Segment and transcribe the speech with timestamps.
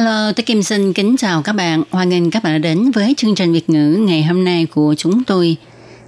[0.00, 1.82] Hello, tôi Kim xin kính chào các bạn.
[1.90, 4.94] Hoan nghênh các bạn đã đến với chương trình Việt ngữ ngày hôm nay của
[4.98, 5.56] chúng tôi.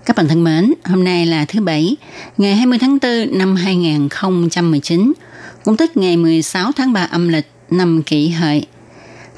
[0.04, 1.96] Các bạn thân mến, hôm nay là thứ Bảy,
[2.38, 5.12] ngày 20 tháng 4 năm 2019,
[5.64, 8.66] cũng tức ngày 16 tháng 3 âm lịch năm kỷ hợi.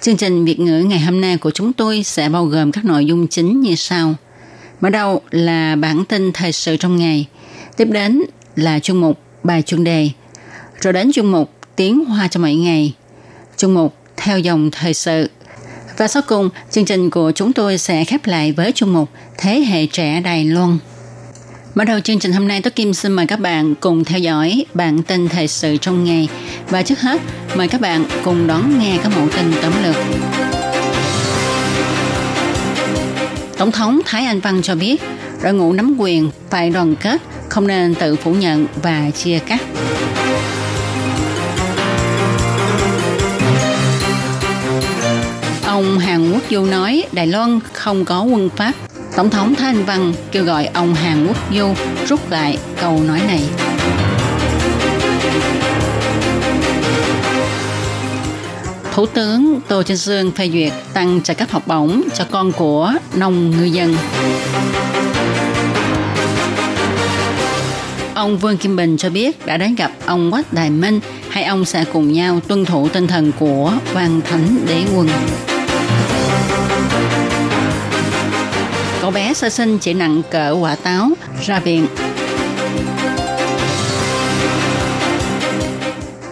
[0.00, 3.06] Chương trình Việt ngữ ngày hôm nay của chúng tôi sẽ bao gồm các nội
[3.06, 4.14] dung chính như sau.
[4.80, 7.26] Mở đầu là bản tin thời sự trong ngày,
[7.76, 8.22] tiếp đến
[8.56, 10.10] là chuyên mục bài chuyên đề,
[10.80, 12.94] rồi đến chuyên mục tiếng hoa cho mỗi ngày,
[13.56, 13.94] chuyên mục
[14.24, 15.30] theo dòng thời sự.
[15.96, 19.08] Và sau cùng, chương trình của chúng tôi sẽ khép lại với chuyên mục
[19.38, 20.78] Thế hệ trẻ Đài Loan.
[21.74, 24.64] Mở đầu chương trình hôm nay, Tôi Kim xin mời các bạn cùng theo dõi
[24.74, 26.28] bản tin thời sự trong ngày.
[26.68, 27.20] Và trước hết,
[27.54, 29.96] mời các bạn cùng đón nghe các mẫu tin tóm lược.
[33.58, 35.02] Tổng thống Thái Anh Văn cho biết,
[35.42, 39.60] đội ngũ nắm quyền phải đoàn kết, không nên tự phủ nhận và chia cắt.
[45.74, 48.72] Ông Hàn Quốc Du nói Đài Loan không có quân Pháp.
[49.16, 51.74] Tổng thống Thái Anh Văn kêu gọi ông Hàn Quốc Du
[52.08, 53.44] rút lại câu nói này.
[58.92, 62.92] Thủ tướng Tô Trinh Sương phê duyệt tăng trợ cấp học bổng cho con của
[63.14, 63.96] nông ngư dân.
[68.14, 71.64] Ông Vương Kim Bình cho biết đã đến gặp ông Quách Đại Minh, hai ông
[71.64, 75.08] sẽ cùng nhau tuân thủ tinh thần của Hoàng Thánh Đế Quân.
[79.04, 81.10] Cậu bé sơ sinh chỉ nặng cỡ quả táo,
[81.46, 81.86] ra viện.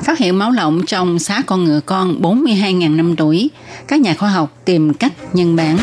[0.02, 3.50] Phát hiện máu lỏng trong xác con ngựa con 42.000 năm tuổi.
[3.88, 5.78] Các nhà khoa học tìm cách nhân bản.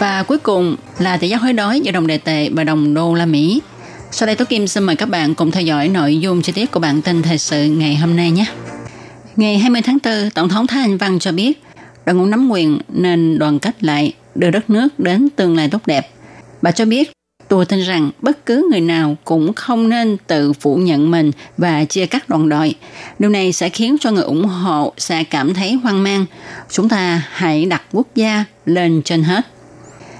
[0.00, 3.14] Và cuối cùng là tỷ giá hối đói giữa đồng đề tệ và đồng đô
[3.14, 3.60] la Mỹ.
[4.10, 6.70] Sau đây Tố Kim xin mời các bạn cùng theo dõi nội dung chi tiết
[6.70, 8.44] của bản tin thời sự ngày hôm nay nhé.
[9.36, 11.63] Ngày 20 tháng 4, Tổng thống Thái Anh Văn cho biết
[12.06, 15.86] đội ngũ nắm quyền nên đoàn kết lại đưa đất nước đến tương lai tốt
[15.86, 16.10] đẹp.
[16.62, 17.12] Bà cho biết,
[17.48, 21.84] tôi tin rằng bất cứ người nào cũng không nên tự phủ nhận mình và
[21.84, 22.74] chia cắt đoàn đội.
[23.18, 26.26] Điều này sẽ khiến cho người ủng hộ sẽ cảm thấy hoang mang.
[26.70, 29.46] Chúng ta hãy đặt quốc gia lên trên hết.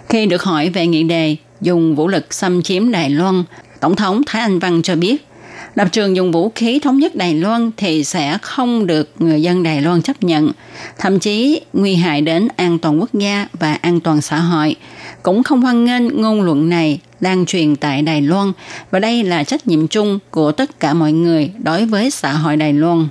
[0.08, 3.44] Khi được hỏi về nghị đề dùng vũ lực xâm chiếm Đài Loan,
[3.80, 5.26] Tổng thống Thái Anh Văn cho biết,
[5.74, 9.62] lập trường dùng vũ khí thống nhất Đài Loan thì sẽ không được người dân
[9.62, 10.52] Đài Loan chấp nhận,
[10.98, 14.76] thậm chí nguy hại đến an toàn quốc gia và an toàn xã hội.
[15.22, 18.52] Cũng không hoan nghênh ngôn luận này lan truyền tại Đài Loan
[18.90, 22.56] và đây là trách nhiệm chung của tất cả mọi người đối với xã hội
[22.56, 23.08] Đài Loan.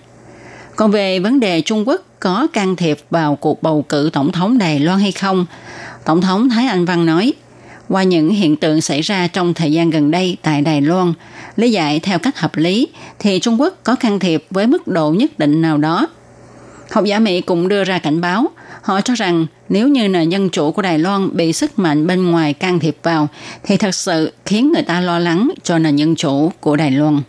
[0.76, 4.58] Còn về vấn đề Trung Quốc có can thiệp vào cuộc bầu cử tổng thống
[4.58, 5.46] Đài Loan hay không,
[6.06, 7.34] Tổng thống Thái Anh Văn nói,
[7.90, 11.14] qua những hiện tượng xảy ra trong thời gian gần đây tại Đài Loan,
[11.56, 12.88] lý giải theo cách hợp lý
[13.20, 16.08] thì Trung Quốc có can thiệp với mức độ nhất định nào đó.
[16.92, 18.48] Học giả Mỹ cũng đưa ra cảnh báo,
[18.82, 22.32] họ cho rằng nếu như nền dân chủ của Đài Loan bị sức mạnh bên
[22.32, 23.28] ngoài can thiệp vào
[23.64, 27.22] thì thật sự khiến người ta lo lắng cho nền dân chủ của Đài Loan.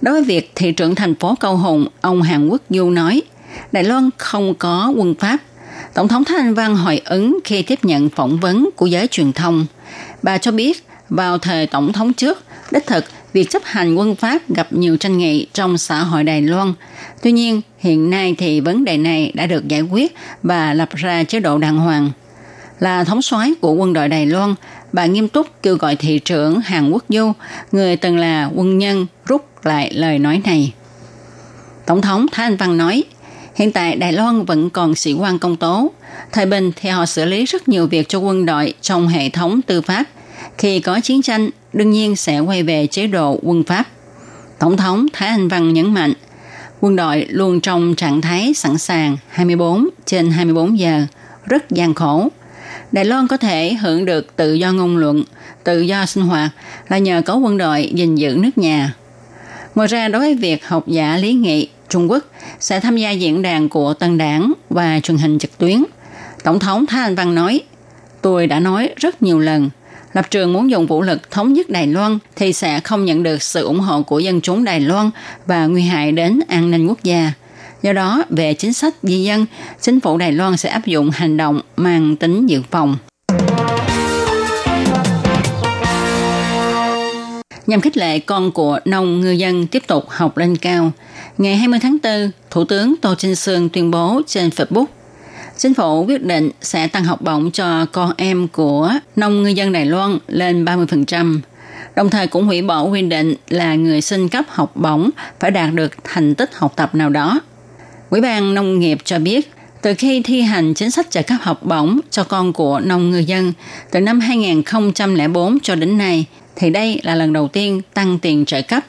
[0.00, 3.22] Đối với việc thị trưởng thành phố Câu Hùng, ông Hàn Quốc Du nói,
[3.72, 5.38] Đài Loan không có quân Pháp.
[5.94, 9.32] Tổng thống Thái Anh Văn hồi ứng khi tiếp nhận phỏng vấn của giới truyền
[9.32, 9.66] thông.
[10.22, 14.38] Bà cho biết, vào thời tổng thống trước, đích thực việc chấp hành quân Pháp
[14.48, 16.72] gặp nhiều tranh nghị trong xã hội Đài Loan.
[17.22, 21.24] Tuy nhiên, hiện nay thì vấn đề này đã được giải quyết và lập ra
[21.24, 22.10] chế độ đàng hoàng.
[22.78, 24.54] Là thống soái của quân đội Đài Loan,
[24.92, 27.32] bà nghiêm túc kêu gọi thị trưởng Hàn Quốc Du,
[27.72, 30.72] người từng là quân nhân, rút lại lời nói này.
[31.86, 33.04] Tổng thống Thái Anh Văn nói,
[33.54, 35.90] Hiện tại Đài Loan vẫn còn sĩ quan công tố.
[36.32, 39.62] Thời bình thì họ xử lý rất nhiều việc cho quân đội trong hệ thống
[39.62, 40.04] tư pháp.
[40.58, 43.84] Khi có chiến tranh, đương nhiên sẽ quay về chế độ quân Pháp.
[44.58, 46.12] Tổng thống Thái Anh Văn nhấn mạnh,
[46.80, 51.02] quân đội luôn trong trạng thái sẵn sàng 24 trên 24 giờ,
[51.46, 52.28] rất gian khổ.
[52.92, 55.24] Đài Loan có thể hưởng được tự do ngôn luận,
[55.64, 56.50] tự do sinh hoạt
[56.88, 58.94] là nhờ có quân đội gìn giữ nước nhà.
[59.74, 62.24] Ngoài ra đối với việc học giả lý nghị Trung Quốc
[62.60, 65.84] sẽ tham gia diễn đàn của Tân Đảng và truyền hình trực tuyến.
[66.44, 67.60] Tổng thống Thái Anh Văn nói,
[68.22, 69.70] tôi đã nói rất nhiều lần,
[70.12, 73.42] lập trường muốn dùng vũ lực thống nhất Đài Loan thì sẽ không nhận được
[73.42, 75.10] sự ủng hộ của dân chúng Đài Loan
[75.46, 77.32] và nguy hại đến an ninh quốc gia.
[77.82, 79.46] Do đó, về chính sách di dân,
[79.80, 82.96] chính phủ Đài Loan sẽ áp dụng hành động mang tính dự phòng.
[87.70, 90.92] Nhằm khích lệ con của nông ngư dân tiếp tục học lên cao,
[91.38, 94.84] ngày 20 tháng 4, Thủ tướng Tô Trinh Sương tuyên bố trên Facebook
[95.56, 99.72] Chính phủ quyết định sẽ tăng học bổng cho con em của nông ngư dân
[99.72, 101.40] Đài Loan lên 30%.
[101.96, 105.74] Đồng thời cũng hủy bỏ quy định là người xin cấp học bổng phải đạt
[105.74, 107.40] được thành tích học tập nào đó.
[108.10, 109.52] Ủy ban Nông nghiệp cho biết,
[109.82, 113.18] từ khi thi hành chính sách trợ cấp học bổng cho con của nông ngư
[113.18, 113.52] dân
[113.90, 116.26] từ năm 2004 cho đến nay,
[116.60, 118.84] thì đây là lần đầu tiên tăng tiền trợ cấp.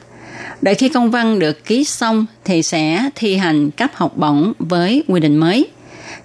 [0.62, 5.04] Đợi khi công văn được ký xong thì sẽ thi hành cấp học bổng với
[5.08, 5.66] quy định mới–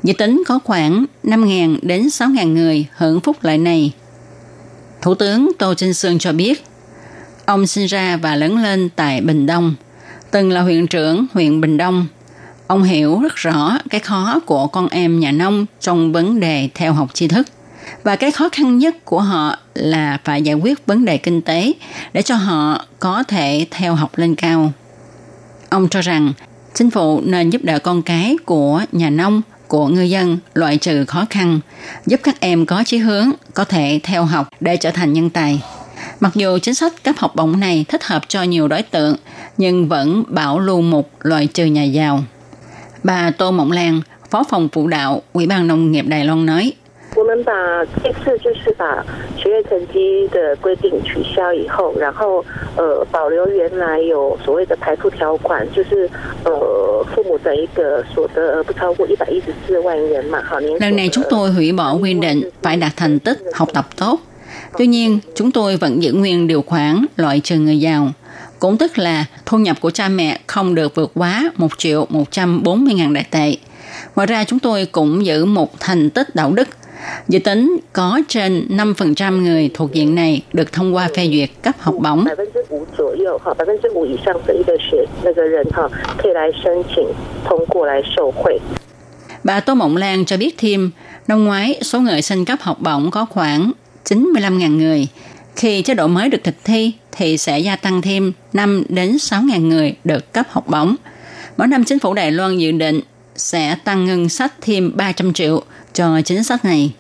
[0.04, 3.94] Dự tính có khoảng 5.000 đến 6.000 người hưởng phúc lợi này.
[5.02, 6.64] Thủ tướng Tô Trinh Sương cho biết,
[7.46, 9.76] ông sinh ra và lớn lên tại Bình Đông,
[10.32, 12.08] từng là huyện trưởng huyện Bình Đông.
[12.68, 16.94] Ông hiểu rất rõ cái khó của con em nhà nông trong vấn đề theo
[16.94, 17.48] học tri thức.
[18.04, 21.74] Và cái khó khăn nhất của họ là phải giải quyết vấn đề kinh tế
[22.14, 24.72] để cho họ có thể theo học lên cao.
[25.70, 26.34] Ông cho rằng
[26.74, 31.06] chính phủ nên giúp đỡ con cái của nhà nông của ngư dân loại trừ
[31.06, 31.60] khó khăn,
[32.06, 35.62] giúp các em có chí hướng, có thể theo học để trở thành nhân tài.
[36.20, 39.16] Mặc dù chính sách cấp học bổng này thích hợp cho nhiều đối tượng,
[39.58, 42.24] nhưng vẫn bảo lưu mục loại trừ nhà giàu.
[43.04, 44.02] Bà Tô Mộng Lan,
[44.32, 46.74] Phó phòng phụ đạo Ủy ban Nông nghiệp Đài Loan nói,
[47.17, 49.05] 我们把这次就是把
[49.37, 52.43] 学业成绩的规定取消以后，然后
[52.77, 56.09] 呃保留原来有所谓的排除条款，就是
[56.45, 60.43] 呃父母的一个所得不超过一百一十四万元嘛。
[60.43, 64.19] 好，年 Lần này chúng tôi hủy bỏ quy định phải đạt thành tích học tập tốt.
[64.79, 68.09] Tuy nhiên, chúng tôi vẫn giữ nguyên điều khoản loại trừ người giàu.
[68.59, 72.95] Cũng tức là thu nhập của cha mẹ không được vượt quá 1 triệu 140
[72.95, 73.57] ngàn đại tệ.
[74.15, 76.69] Ngoài ra chúng tôi cũng giữ một thành tích đạo đức
[77.28, 81.76] Dự tính có trên 5% người thuộc diện này được thông qua phê duyệt cấp
[81.80, 82.26] học bổng.
[89.44, 90.92] Bà Tô Mộng Lan cho biết thêm,
[91.28, 93.72] năm ngoái số người xin cấp học bổng có khoảng
[94.06, 95.08] 95.000 người.
[95.56, 99.68] Khi chế độ mới được thực thi thì sẽ gia tăng thêm 5 đến 6.000
[99.68, 100.96] người được cấp học bổng.
[101.58, 103.00] Mỗi năm chính phủ Đài Loan dự định
[103.36, 105.64] sẽ tăng ngân sách thêm 300 triệu
[105.98, 106.92] cho chính sách này.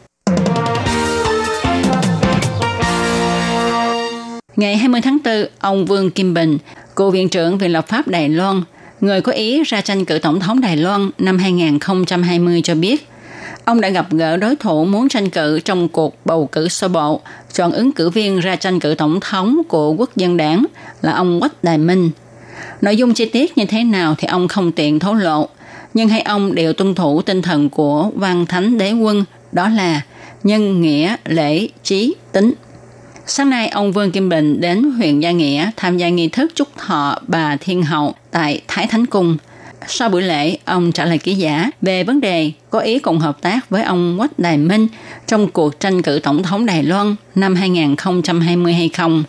[4.56, 6.58] Ngày 20 tháng 4, ông Vương Kim Bình,
[6.96, 8.62] cựu viện trưởng Viện lập pháp Đài Loan,
[9.02, 13.08] người có ý ra tranh cử tổng thống Đài Loan năm 2020 cho biết,
[13.66, 17.22] ông đã gặp gỡ đối thủ muốn tranh cử trong cuộc bầu cử sơ bộ,
[17.54, 20.66] chọn ứng cử viên ra tranh cử tổng thống của quốc dân đảng
[21.02, 22.10] là ông Quách Đài Minh.
[22.82, 25.50] Nội dung chi tiết như thế nào thì ông không tiện thổ lộ,
[25.98, 30.02] nhưng hai ông đều tuân thủ tinh thần của văn thánh đế quân, đó là
[30.44, 32.54] nhân nghĩa, lễ, trí, tính.
[33.26, 36.68] Sáng nay, ông Vương Kim Bình đến huyện Gia Nghĩa tham gia nghi thức chúc
[36.78, 39.38] thọ bà Thiên Hậu tại Thái Thánh Cung.
[39.88, 43.42] Sau buổi lễ, ông trả lời ký giả về vấn đề có ý cùng hợp
[43.42, 44.88] tác với ông Quách Đài Minh
[45.28, 49.24] trong cuộc tranh cử tổng thống Đài Loan năm 2020 hay không.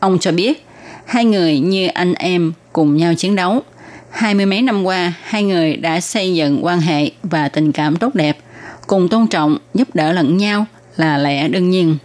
[0.00, 0.66] Ông cho biết,
[1.04, 3.62] hai người như anh em cùng nhau chiến đấu.
[4.10, 7.96] Hai mươi mấy năm qua, hai người đã xây dựng quan hệ và tình cảm
[7.96, 8.38] tốt đẹp,
[8.86, 11.96] cùng tôn trọng, giúp đỡ lẫn nhau là lẽ đương nhiên.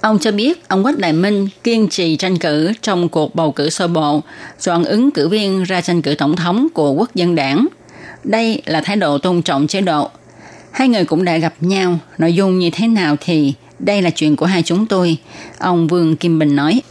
[0.00, 3.70] Ông cho biết ông Quách Đại Minh kiên trì tranh cử trong cuộc bầu cử
[3.70, 4.22] sơ bộ,
[4.60, 7.66] chọn ứng cử viên ra tranh cử tổng thống của quốc dân đảng.
[8.24, 10.10] Đây là thái độ tôn trọng chế độ.
[10.70, 14.36] Hai người cũng đã gặp nhau, nội dung như thế nào thì đây là chuyện
[14.36, 15.16] của hai chúng tôi,
[15.58, 16.82] ông Vương Kim Bình nói.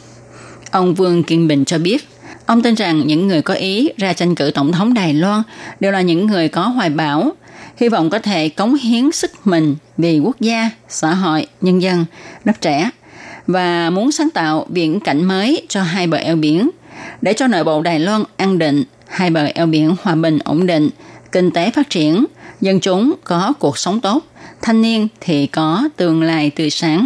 [0.71, 2.07] Ông Vương Kim Bình cho biết,
[2.47, 5.43] ông tin rằng những người có ý ra tranh cử tổng thống Đài Loan
[5.79, 7.31] đều là những người có hoài bão,
[7.77, 12.05] hy vọng có thể cống hiến sức mình vì quốc gia, xã hội, nhân dân,
[12.45, 12.89] đất trẻ
[13.47, 16.69] và muốn sáng tạo viễn cảnh mới cho hai bờ eo biển
[17.21, 20.65] để cho nội bộ Đài Loan an định, hai bờ eo biển hòa bình ổn
[20.65, 20.89] định,
[21.31, 22.25] kinh tế phát triển,
[22.61, 24.23] dân chúng có cuộc sống tốt,
[24.61, 27.05] thanh niên thì có tương lai tươi sáng.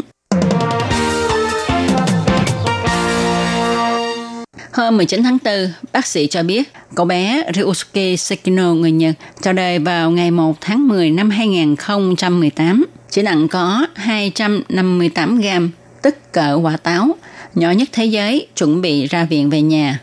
[4.74, 5.54] Hôm 19 tháng 4,
[5.94, 10.62] bác sĩ cho biết cậu bé Ryusuke Sekino người Nhật chào đời vào ngày 1
[10.62, 12.86] tháng 10 năm 2018.
[13.10, 17.16] Chỉ nặng có 258 gram, tức cỡ quả táo,
[17.56, 20.00] nhỏ nhất thế giới, chuẩn bị ra viện về nhà.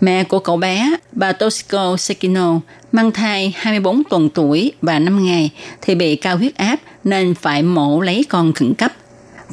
[0.00, 2.60] Mẹ của cậu bé, bà Toshiko Sekino,
[2.92, 5.50] mang thai 24 tuần tuổi và 5 ngày
[5.82, 8.92] thì bị cao huyết áp nên phải mổ lấy con khẩn cấp.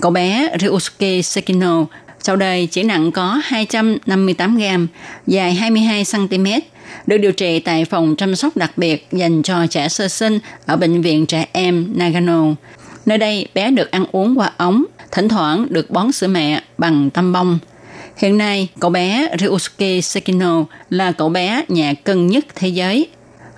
[0.02, 1.86] Cậu bé Ryusuke Sekino
[2.24, 4.88] sau đời chỉ nặng có 258 gram,
[5.28, 6.46] dài 22 cm,
[7.08, 10.78] được điều trị tại phòng chăm sóc đặc biệt dành cho trẻ sơ sinh ở
[10.78, 12.46] bệnh viện trẻ em Nagano.
[13.06, 17.10] Nơi đây bé được ăn uống qua ống, thỉnh thoảng được bón sữa mẹ bằng
[17.10, 17.60] tăm bông.
[18.18, 23.08] Hiện nay, cậu bé Ryusuke Sekino là cậu bé nhẹ cân nhất thế giới.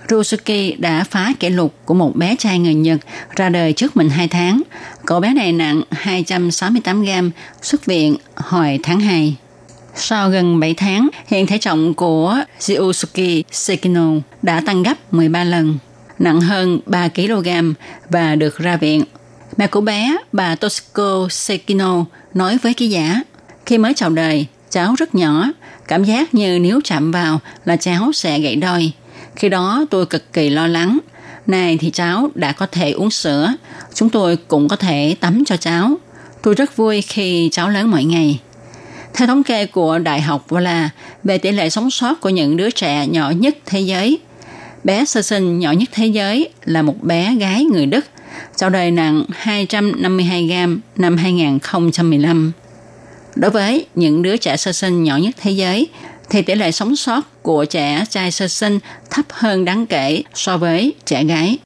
[0.08, 3.00] Ryusuke đã phá kỷ lục của một bé trai người Nhật
[3.36, 4.62] ra đời trước mình 2 tháng.
[5.06, 7.30] Cậu bé này nặng 268 gram,
[7.62, 9.36] xuất viện hồi tháng 2.
[9.94, 14.10] Sau gần 7 tháng, hiện thể trọng của Ryusuke Sekino
[14.42, 15.78] đã tăng gấp 13 lần,
[16.18, 17.48] nặng hơn 3 kg
[18.08, 19.04] và được ra viện.
[19.56, 23.20] Mẹ của bé, bà Toshiko Sekino, nói với ký giả,
[23.66, 25.46] khi mới chào đời, cháu rất nhỏ,
[25.88, 28.92] cảm giác như nếu chạm vào là cháu sẽ gãy đôi.
[29.36, 30.98] Khi đó tôi cực kỳ lo lắng.
[31.46, 33.52] Này thì cháu đã có thể uống sữa,
[33.94, 35.96] chúng tôi cũng có thể tắm cho cháu.
[36.42, 38.40] Tôi rất vui khi cháu lớn mỗi ngày.
[39.14, 40.90] Theo thống kê của Đại học Vola
[41.24, 44.18] về tỷ lệ sống sót của những đứa trẻ nhỏ nhất thế giới,
[44.84, 48.06] bé sơ sinh nhỏ nhất thế giới là một bé gái người Đức,
[48.56, 52.52] sau đời nặng 252 gram năm 2015.
[53.36, 55.88] Đối với những đứa trẻ sơ sinh nhỏ nhất thế giới,
[56.30, 58.78] thì tỷ lệ sống sót của trẻ trai sơ sinh
[59.10, 61.58] thấp hơn đáng kể so với trẻ gái.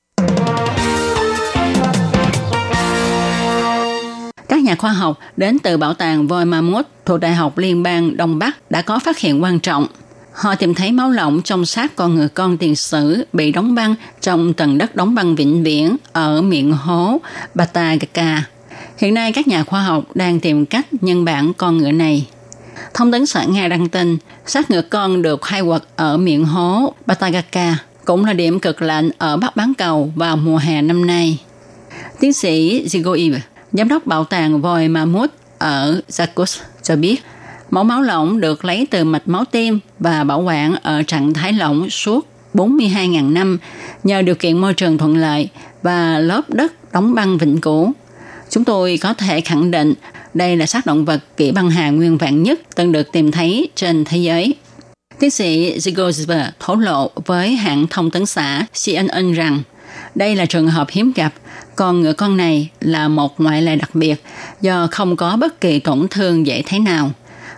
[4.48, 8.16] Các nhà khoa học đến từ bảo tàng voi Mammoth thuộc Đại học Liên bang
[8.16, 9.86] Đông Bắc đã có phát hiện quan trọng.
[10.32, 13.94] Họ tìm thấy máu lỏng trong xác con người con tiền sử bị đóng băng
[14.20, 17.20] trong tầng đất đóng băng vĩnh viễn ở miệng hố
[17.54, 18.44] Batagaka.
[18.98, 22.26] Hiện nay các nhà khoa học đang tìm cách nhân bản con ngựa này.
[22.94, 26.94] Thông tấn xã Nga đăng tin, xác ngựa con được khai quật ở miệng hố
[27.06, 31.38] Batagaka, cũng là điểm cực lạnh ở Bắc Bán Cầu vào mùa hè năm nay.
[32.20, 33.38] Tiến sĩ Zigoiv,
[33.72, 37.22] giám đốc bảo tàng voi Mammoth ở Zakos cho biết,
[37.70, 41.52] mẫu máu lỏng được lấy từ mạch máu tim và bảo quản ở trạng thái
[41.52, 43.58] lỏng suốt 42.000 năm
[44.04, 45.48] nhờ điều kiện môi trường thuận lợi
[45.82, 47.92] và lớp đất đóng băng vĩnh cửu.
[48.50, 49.94] Chúng tôi có thể khẳng định
[50.38, 53.68] đây là xác động vật kỹ băng hà nguyên vẹn nhất từng được tìm thấy
[53.74, 54.54] trên thế giới.
[55.18, 59.60] Tiến sĩ Zigozver thổ lộ với hãng thông tấn xã CNN rằng
[60.14, 61.32] đây là trường hợp hiếm gặp,
[61.76, 64.22] con ngựa con này là một ngoại lệ đặc biệt
[64.60, 67.10] do không có bất kỳ tổn thương dễ thấy nào.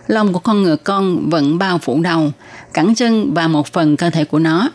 [0.07, 2.31] Lông của con ngựa con vẫn bao phủ đầu,
[2.73, 4.69] cẳng chân và một phần cơ thể của nó.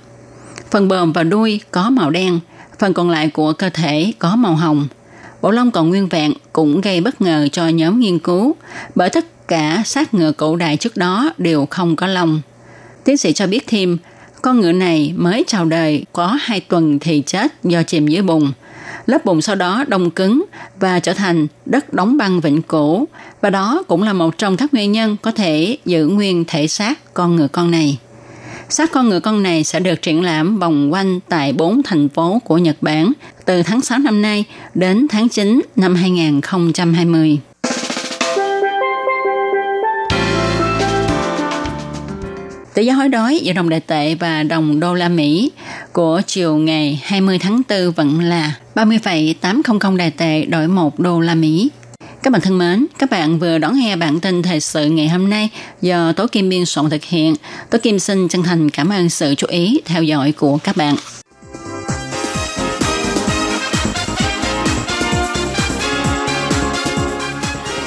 [0.70, 2.40] Phần bờm và đuôi có màu đen,
[2.78, 4.88] phần còn lại của cơ thể có màu hồng
[5.43, 8.57] bộ lông còn nguyên vẹn cũng gây bất ngờ cho nhóm nghiên cứu
[8.95, 12.40] bởi tất cả xác ngựa cổ đại trước đó đều không có lông.
[13.05, 13.99] Tiến sĩ cho biết thêm,
[14.43, 18.52] con ngựa này mới chào đời có hai tuần thì chết do chìm dưới bùn.
[19.07, 20.45] Lớp bùn sau đó đông cứng
[20.81, 23.09] và trở thành đất đóng băng vĩnh cửu
[23.40, 27.14] và đó cũng là một trong các nguyên nhân có thể giữ nguyên thể xác
[27.14, 27.99] con ngựa con này.
[28.68, 32.38] Xác con ngựa con này sẽ được triển lãm vòng quanh tại bốn thành phố
[32.44, 33.12] của Nhật Bản
[33.44, 34.44] từ tháng 6 năm nay
[34.75, 37.38] đến tháng 9 năm 2020.
[42.75, 45.50] Tỷ giá hối đoái giữa đồng đại tệ và đồng đô la Mỹ
[45.92, 51.35] của chiều ngày 20 tháng 4 vẫn là 30,800 đại tệ đổi 1 đô la
[51.35, 51.70] Mỹ.
[52.26, 55.30] Các bạn thân mến, các bạn vừa đón nghe bản tin thời sự ngày hôm
[55.30, 57.35] nay do Tố Kim biên soạn thực hiện.
[57.71, 60.97] Tố Kim xin chân thành cảm ơn sự chú ý theo dõi của các bạn.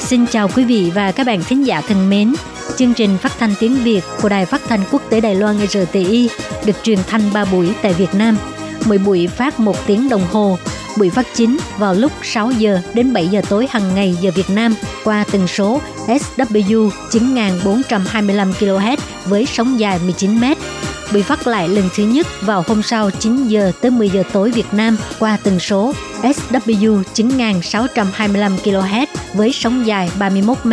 [0.00, 2.34] Xin chào quý vị và các bạn thính giả thân mến.
[2.76, 6.30] Chương trình phát thanh tiếng Việt của Đài Phát thanh Quốc tế Đài Loan RTI
[6.66, 8.36] được truyền thanh 3 buổi tại Việt Nam.
[8.86, 10.58] Mỗi buổi phát 1 tiếng đồng hồ
[11.00, 14.50] bị phát chính vào lúc 6 giờ đến 7 giờ tối hàng ngày giờ Việt
[14.50, 20.44] Nam qua tần số SW 9425 kHz với sóng dài 19 m.
[21.12, 24.50] bị phát lại lần thứ nhất vào hôm sau 9 giờ tới 10 giờ tối
[24.50, 25.92] Việt Nam qua tần số
[26.22, 30.72] SW 9625 kHz với sóng dài 31 m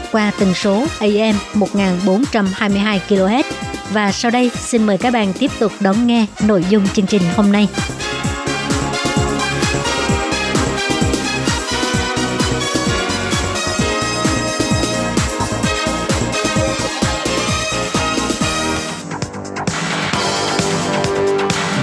[0.11, 3.43] qua tần số AM 1422 kHz.
[3.91, 7.21] Và sau đây xin mời các bạn tiếp tục đón nghe nội dung chương trình
[7.35, 7.67] hôm nay.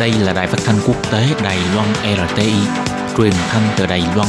[0.01, 2.53] Đây là đài phát thanh quốc tế Đài Loan RTI,
[3.17, 4.29] truyền thanh từ Đài Loan.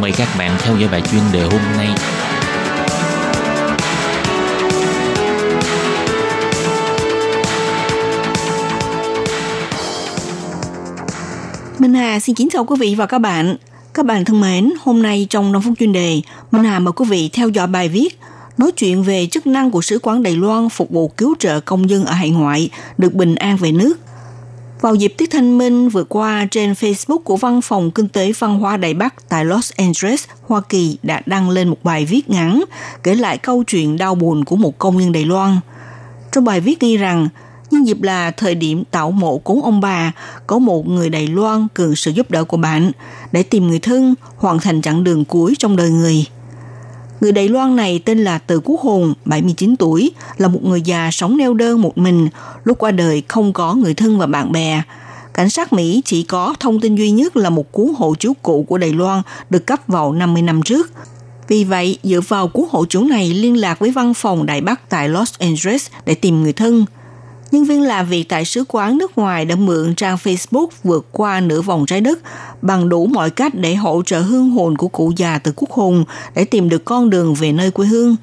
[0.00, 1.88] Mời các bạn theo dõi bài chuyên đề hôm nay
[11.78, 13.56] Minh Hà xin kính chào quý vị và các bạn.
[13.94, 16.20] Các bạn thân mến, hôm nay trong 5 phút chuyên đề,
[16.50, 18.18] Minh Hà mời quý vị theo dõi bài viết
[18.58, 21.90] nói chuyện về chức năng của Sứ quán Đài Loan phục vụ cứu trợ công
[21.90, 23.98] dân ở hải ngoại được bình an về nước.
[24.80, 28.58] Vào dịp Tết Thanh Minh vừa qua, trên Facebook của Văn phòng Kinh tế Văn
[28.58, 32.64] hóa Đài Bắc tại Los Angeles, Hoa Kỳ đã đăng lên một bài viết ngắn
[33.02, 35.60] kể lại câu chuyện đau buồn của một công nhân Đài Loan.
[36.32, 37.28] Trong bài viết ghi rằng,
[37.70, 40.12] nhân dịp là thời điểm tạo mộ cúng ông bà,
[40.46, 42.92] có một người Đài Loan cần sự giúp đỡ của bạn
[43.32, 46.26] để tìm người thân, hoàn thành chặng đường cuối trong đời người–
[47.20, 51.10] Người Đài Loan này tên là Từ Quốc Hùng, 79 tuổi, là một người già
[51.12, 52.28] sống neo đơn một mình,
[52.64, 54.82] lúc qua đời không có người thân và bạn bè.
[55.34, 58.64] Cảnh sát Mỹ chỉ có thông tin duy nhất là một cuốn hộ chiếu cũ
[58.68, 60.90] của Đài Loan được cấp vào 50 năm trước.
[61.48, 64.88] Vì vậy, dựa vào cuốn hộ chiếu này liên lạc với văn phòng Đại Bắc
[64.88, 66.84] tại Los Angeles để tìm người thân–
[67.50, 71.40] nhân viên làm việc tại sứ quán nước ngoài đã mượn trang Facebook vượt qua
[71.40, 72.18] nửa vòng trái đất
[72.62, 76.04] bằng đủ mọi cách để hỗ trợ hương hồn của cụ già từ quốc hùng
[76.34, 78.16] để tìm được con đường về nơi quê hương.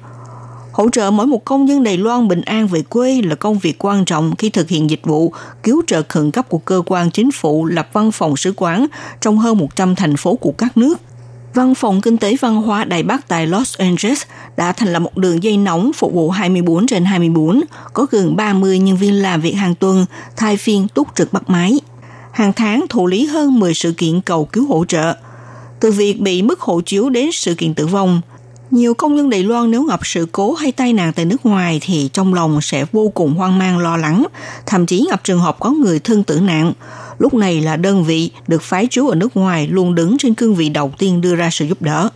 [0.72, 3.84] Hỗ trợ mỗi một công dân Đài Loan bình an về quê là công việc
[3.84, 7.30] quan trọng khi thực hiện dịch vụ cứu trợ khẩn cấp của cơ quan chính
[7.32, 8.86] phủ lập văn phòng sứ quán
[9.20, 11.00] trong hơn 100 thành phố của các nước.
[11.56, 14.22] Văn phòng Kinh tế Văn hóa Đài Bắc tại Los Angeles
[14.56, 17.60] đã thành lập một đường dây nóng phục vụ 24 trên 24,
[17.92, 21.80] có gần 30 nhân viên làm việc hàng tuần, thay phiên túc trực bắt máy.
[22.32, 25.14] Hàng tháng thụ lý hơn 10 sự kiện cầu cứu hỗ trợ.
[25.80, 28.20] Từ việc bị mất hộ chiếu đến sự kiện tử vong,
[28.70, 31.78] nhiều công nhân Đài Loan nếu gặp sự cố hay tai nạn tại nước ngoài
[31.82, 34.26] thì trong lòng sẽ vô cùng hoang mang lo lắng,
[34.66, 36.72] thậm chí gặp trường hợp có người thân tử nạn–
[37.18, 40.54] lúc này là đơn vị được phái trú ở nước ngoài luôn đứng trên cương
[40.54, 42.08] vị đầu tiên đưa ra sự giúp đỡ.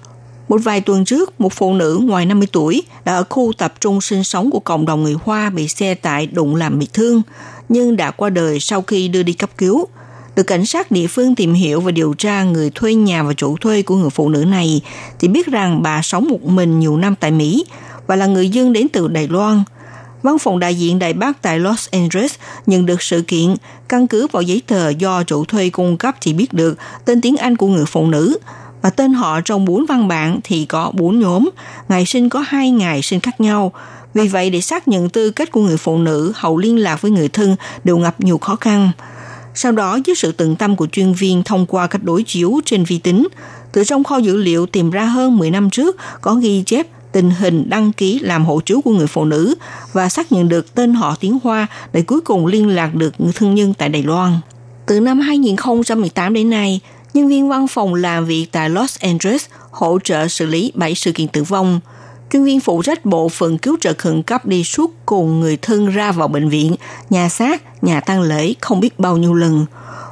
[0.49, 4.01] Một vài tuần trước, một phụ nữ ngoài 50 tuổi đã ở khu tập trung
[4.01, 7.23] sinh sống của cộng đồng người Hoa bị xe tải đụng làm bị thương,
[7.69, 9.87] nhưng đã qua đời sau khi đưa đi cấp cứu.
[10.37, 13.57] Được cảnh sát địa phương tìm hiểu và điều tra người thuê nhà và chủ
[13.57, 14.81] thuê của người phụ nữ này,
[15.19, 17.65] thì biết rằng bà sống một mình nhiều năm tại Mỹ
[18.07, 19.63] và là người dân đến từ Đài Loan–
[20.23, 22.35] Văn phòng đại diện Đài Bắc tại Los Angeles
[22.67, 23.55] nhận được sự kiện
[23.89, 27.37] căn cứ vào giấy tờ do chủ thuê cung cấp chỉ biết được tên tiếng
[27.37, 28.39] Anh của người phụ nữ
[28.83, 31.51] và tên họ trong bốn văn bản thì có bốn nhóm,
[31.89, 33.73] ngày sinh có hai ngày sinh khác nhau.
[34.15, 37.11] Vì vậy, để xác nhận tư cách của người phụ nữ hậu liên lạc với
[37.11, 38.91] người thân đều gặp nhiều khó khăn.
[39.55, 42.85] Sau đó, dưới sự tận tâm của chuyên viên thông qua cách đối chiếu trên
[42.85, 43.29] vi tính,
[43.73, 47.31] từ trong kho dữ liệu tìm ra hơn 10 năm trước có ghi chép tình
[47.31, 49.55] hình đăng ký làm hộ chiếu của người phụ nữ
[49.93, 53.33] và xác nhận được tên họ tiếng Hoa để cuối cùng liên lạc được người
[53.33, 54.41] thân nhân tại Đài Loan.
[54.87, 56.81] Từ năm 2018 đến nay,
[57.15, 61.13] nhân viên văn phòng làm việc tại Los Angeles hỗ trợ xử lý 7 sự
[61.13, 61.81] kiện tử vong.
[62.33, 65.87] Chuyên viên phụ trách bộ phận cứu trợ khẩn cấp đi suốt cùng người thân
[65.87, 66.77] ra vào bệnh viện,
[67.11, 69.67] nhà xác, nhà tang lễ không biết bao nhiêu lần.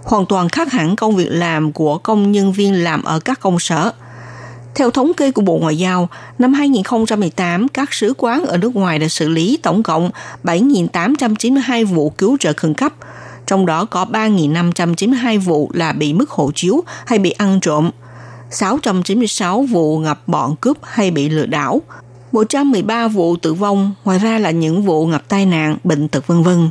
[0.04, 3.58] Hoàn toàn khác hẳn công việc làm của công nhân viên làm ở các công
[3.58, 3.92] sở–
[4.78, 8.98] theo thống kê của Bộ Ngoại giao, năm 2018, các sứ quán ở nước ngoài
[8.98, 10.10] đã xử lý tổng cộng
[10.44, 12.92] 7.892 vụ cứu trợ khẩn cấp,
[13.46, 17.90] trong đó có 3.592 vụ là bị mất hộ chiếu hay bị ăn trộm,
[18.50, 21.82] 696 vụ ngập bọn cướp hay bị lừa đảo,
[22.32, 26.42] 113 vụ tử vong, ngoài ra là những vụ ngập tai nạn, bệnh tật vân
[26.42, 26.70] vân.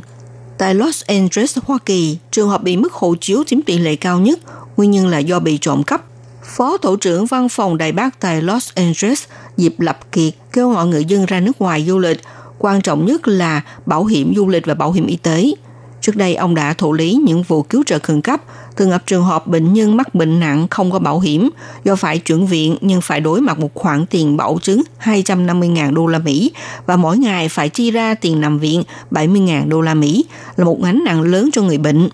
[0.58, 4.20] Tại Los Angeles, Hoa Kỳ, trường hợp bị mất hộ chiếu chiếm tỷ lệ cao
[4.20, 4.38] nhất,
[4.76, 6.07] nguyên nhân là do bị trộm cắp
[6.48, 9.24] Phó Thủ trưởng Văn phòng Đài Bắc tại Los Angeles
[9.56, 12.20] Diệp Lập Kiệt kêu gọi người dân ra nước ngoài du lịch,
[12.58, 15.52] quan trọng nhất là bảo hiểm du lịch và bảo hiểm y tế.
[16.00, 18.40] Trước đây ông đã thụ lý những vụ cứu trợ khẩn cấp,
[18.76, 21.50] thường gặp trường hợp bệnh nhân mắc bệnh nặng không có bảo hiểm,
[21.84, 26.06] do phải chuyển viện nhưng phải đối mặt một khoản tiền bảo chứng 250.000 đô
[26.06, 26.52] la Mỹ
[26.86, 30.24] và mỗi ngày phải chi ra tiền nằm viện 70.000 đô la Mỹ
[30.56, 32.08] là một gánh nặng lớn cho người bệnh.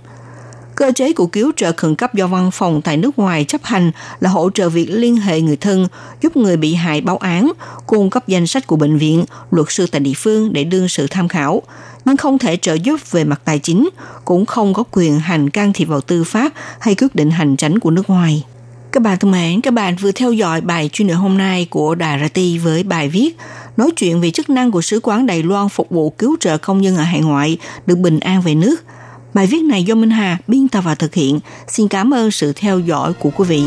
[0.75, 3.91] Cơ chế của cứu trợ khẩn cấp do văn phòng tại nước ngoài chấp hành
[4.21, 5.89] là hỗ trợ việc liên hệ người thân,
[6.23, 7.53] giúp người bị hại báo án,
[7.87, 11.07] cung cấp danh sách của bệnh viện, luật sư tại địa phương để đương sự
[11.07, 11.63] tham khảo,
[12.05, 13.89] nhưng không thể trợ giúp về mặt tài chính,
[14.25, 17.79] cũng không có quyền hành can thiệp vào tư pháp hay quyết định hành tránh
[17.79, 18.45] của nước ngoài.
[18.93, 21.95] Các bạn thân mến, các bạn vừa theo dõi bài chuyên đề hôm nay của
[21.95, 23.37] Đài RT với bài viết
[23.77, 26.83] nói chuyện về chức năng của sứ quán Đài Loan phục vụ cứu trợ công
[26.83, 28.77] nhân ở hải ngoại được bình an về nước–
[29.35, 31.41] Bài viết này do Minh Hà biên tập và thực hiện.
[31.69, 33.67] Xin cảm ơn sự theo dõi của quý vị.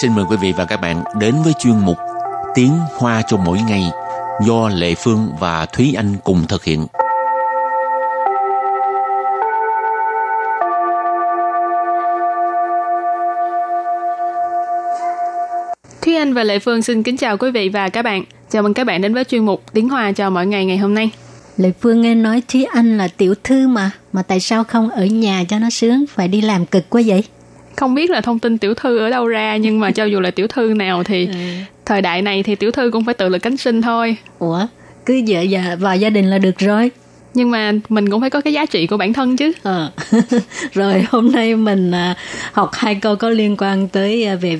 [0.00, 1.98] Xin mời quý vị và các bạn đến với chuyên mục
[2.58, 3.82] Tiếng Hoa cho mỗi ngày
[4.46, 6.86] do Lệ Phương và Thúy Anh cùng thực hiện.
[16.02, 18.24] Thúy Anh và Lệ Phương xin kính chào quý vị và các bạn.
[18.50, 20.94] Chào mừng các bạn đến với chuyên mục Tiếng Hoa cho mỗi ngày ngày hôm
[20.94, 21.10] nay.
[21.56, 25.04] Lệ Phương nghe nói Thúy Anh là tiểu thư mà, mà tại sao không ở
[25.04, 27.24] nhà cho nó sướng, phải đi làm cực quá vậy?
[27.76, 30.30] Không biết là thông tin tiểu thư ở đâu ra, nhưng mà cho dù là
[30.30, 31.32] tiểu thư nào thì ừ.
[31.88, 34.16] Thời đại này thì tiểu thư cũng phải tự lực cánh sinh thôi.
[34.38, 34.66] Ủa,
[35.06, 36.90] cứ vợ và vào gia đình là được rồi.
[37.34, 39.52] Nhưng mà mình cũng phải có cái giá trị của bản thân chứ.
[39.62, 39.92] Ờ.
[40.72, 42.16] rồi hôm nay mình à,
[42.52, 44.58] học hai câu có liên quan tới à, về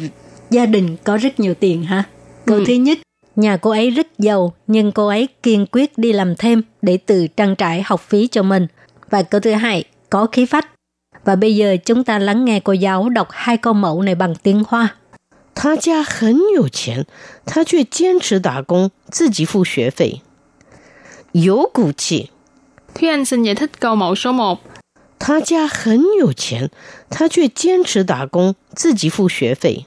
[0.51, 2.05] gia đình có rất nhiều tiền ha.
[2.47, 2.65] Câu ừ.
[2.67, 2.99] thứ nhất,
[3.37, 7.27] nhà cô ấy rất giàu nhưng cô ấy kiên quyết đi làm thêm để tự
[7.27, 8.67] trang trải học phí cho mình.
[9.11, 10.69] Và câu thứ hai, có khí phách.
[11.25, 14.35] Và bây giờ chúng ta lắng nghe cô giáo đọc hai câu mẫu này bằng
[14.35, 14.95] tiếng Hoa.
[15.58, 17.06] 他家很有钱，
[17.46, 20.22] 他却坚持打工，自己付学费，
[21.32, 22.32] 有骨气。
[22.94, 24.60] Thúy Anh xin giải thích câu mẫu số 1.
[25.20, 26.70] 他家很有钱，
[27.10, 29.86] 他却坚持打工，自己付学费。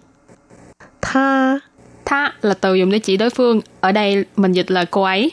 [1.01, 1.61] 他
[2.05, 5.33] Tha là từ dùng để chỉ đối phương, ở đây mình dịch là cô ấy.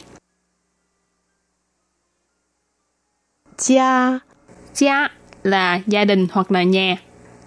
[3.58, 4.20] Gia
[4.74, 5.10] Gia
[5.44, 6.98] là gia đình hoặc là nhà,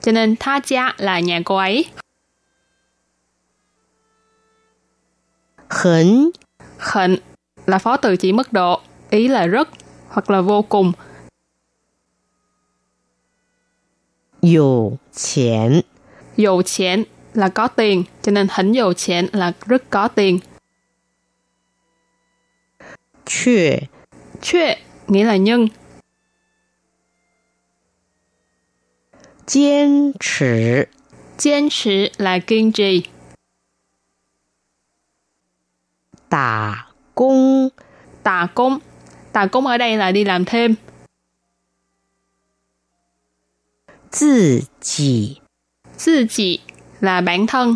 [0.00, 1.86] cho nên tha gia là nhà cô ấy.
[5.71, 6.29] Hẳn
[6.77, 7.15] Hẳn
[7.65, 9.69] là phó từ chỉ mức độ, ý là rất
[10.07, 10.91] hoặc là vô cùng.
[14.41, 14.97] Dầu
[15.35, 15.81] tiền
[16.37, 17.03] Dầu tiền
[17.33, 20.39] là có tiền, cho nên hẳn dầu tiền là rất có tiền.
[23.25, 23.79] Chue
[24.41, 25.67] Chue nghĩa là nhưng.
[29.47, 30.83] Kiên trì
[31.37, 33.03] Kiên trì là kiên trì.
[36.31, 37.69] Đà công
[38.23, 38.79] Đà công
[39.33, 40.75] Đà công ở đây là đi làm thêm.
[44.19, 45.39] Tự chỉ
[46.05, 46.59] Tự chỉ
[46.99, 47.75] là bản thân.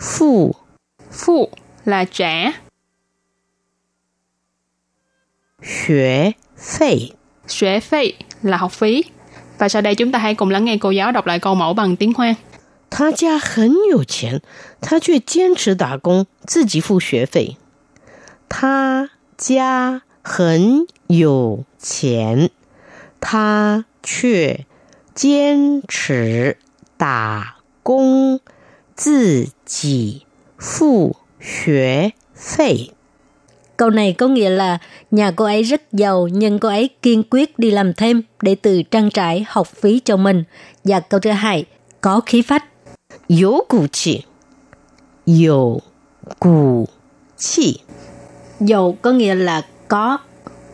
[0.00, 0.54] Phụ
[1.10, 1.50] Phụ
[1.84, 2.52] là trả.
[5.62, 7.12] Xuế phí
[7.48, 9.04] Xuế phí là học phí.
[9.58, 11.74] Và sau đây chúng ta hãy cùng lắng nghe cô giáo đọc lại câu mẫu
[11.74, 12.34] bằng tiếng Hoa.
[12.91, 14.41] 他家很有钱，
[14.81, 17.57] 他却坚持打工，自己付学费。
[18.49, 22.49] 他家很有钱，
[23.19, 24.65] 他却
[25.13, 26.57] 坚持
[26.97, 28.39] 打工，
[28.95, 30.25] 自己
[30.57, 32.91] 付学费。
[33.77, 34.79] Câu này có nghĩa là
[35.11, 38.81] nhà cô ấy rất giàu nhưng cô ấy kiên quyết đi làm thêm để tự
[38.91, 40.43] trang trải học phí cho mình.
[40.83, 41.65] Và câu thứ hai,
[42.01, 42.65] có khí phách.
[43.31, 44.25] 有骨气，
[45.25, 45.81] 有
[46.39, 46.89] 骨
[47.37, 47.81] 气，
[48.59, 50.17] Dầu có nghĩa là có.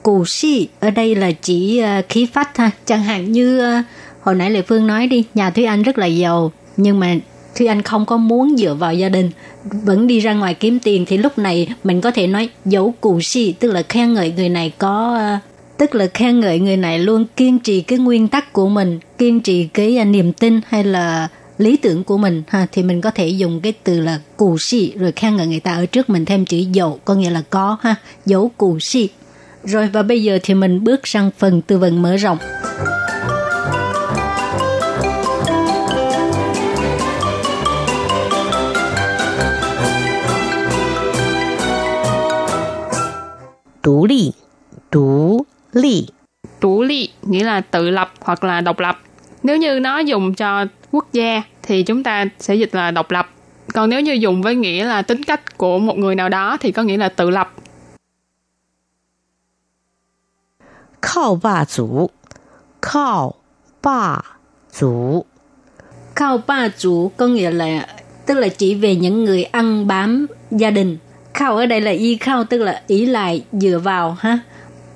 [0.04, 2.72] Cù si ở đây là chỉ uh, khí phách ha.
[2.86, 3.86] Chẳng hạn như uh,
[4.22, 7.15] hồi nãy Lệ Phương nói đi, nhà Thúy Anh rất là giàu nhưng mà
[7.56, 9.32] Thúy Anh không có muốn dựa vào gia đình
[9.63, 13.22] vẫn đi ra ngoài kiếm tiền thì lúc này mình có thể nói dấu cù
[13.22, 15.41] si tức là khen ngợi người này có uh,
[15.78, 19.39] tức là khen ngợi người này luôn kiên trì cái nguyên tắc của mình kiên
[19.39, 21.28] trì cái uh, niềm tin hay là
[21.59, 24.92] lý tưởng của mình ha thì mình có thể dùng cái từ là cù si
[24.99, 27.77] rồi khen ngợi người ta ở trước mình thêm chữ dầu có nghĩa là có
[27.81, 27.94] ha
[28.27, 29.09] dấu cù si
[29.64, 32.38] rồi và bây giờ thì mình bước sang phần tư vấn mở rộng.
[43.83, 44.33] Tú ly,
[44.90, 46.07] tú ly,
[46.61, 48.99] Chủ ly nghĩa là tự lập hoặc là độc lập.
[49.42, 53.29] Nếu như nó dùng cho quốc gia thì chúng ta sẽ dịch là độc lập.
[53.74, 56.72] Còn nếu như dùng với nghĩa là tính cách của một người nào đó thì
[56.72, 57.53] có nghĩa là tự lập.
[61.03, 62.11] Khao ba chủ
[62.83, 63.35] Khao
[63.83, 64.20] ba
[64.79, 65.24] chủ
[66.14, 67.87] Khao ba chủ có nghĩa là
[68.27, 70.98] tức là chỉ về những người ăn bám gia đình.
[71.35, 74.38] Khao ở đây là y khao tức là ý lại dựa vào ha?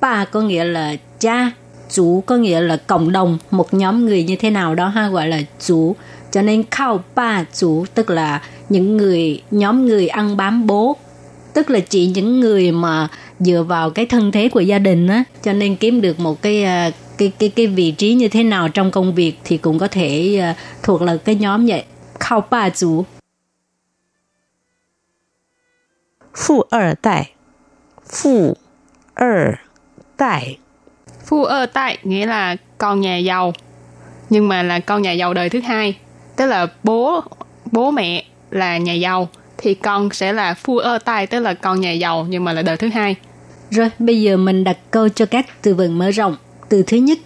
[0.00, 1.50] Ba có nghĩa là cha
[1.91, 5.27] chủ có nghĩa là cộng đồng, một nhóm người như thế nào đó ha gọi
[5.27, 5.95] là chủ.
[6.31, 10.97] Cho nên khao ba chủ tức là những người nhóm người ăn bám bố
[11.53, 13.07] tức là chỉ những người mà
[13.39, 16.63] dựa vào cái thân thế của gia đình á cho nên kiếm được một cái
[16.63, 19.87] à, cái cái cái vị trí như thế nào trong công việc thì cũng có
[19.87, 21.83] thể à, thuộc là cái nhóm vậy
[22.19, 23.05] khao ba chủ
[26.35, 27.33] 富二代，
[28.07, 28.55] 富
[29.15, 29.59] 二
[30.17, 30.59] 代，
[31.32, 33.52] Phu ơ tại nghĩa là con nhà giàu,
[34.30, 35.96] nhưng mà là con nhà giàu đời thứ hai,
[36.36, 37.20] tức là bố
[37.72, 41.80] bố mẹ là nhà giàu thì con sẽ là phu ơ tai tức là con
[41.80, 43.16] nhà giàu nhưng mà là đời thứ hai.
[43.70, 46.36] Rồi bây giờ mình đặt câu cho các từ vựng mở rộng.
[46.68, 47.18] Từ thứ nhất,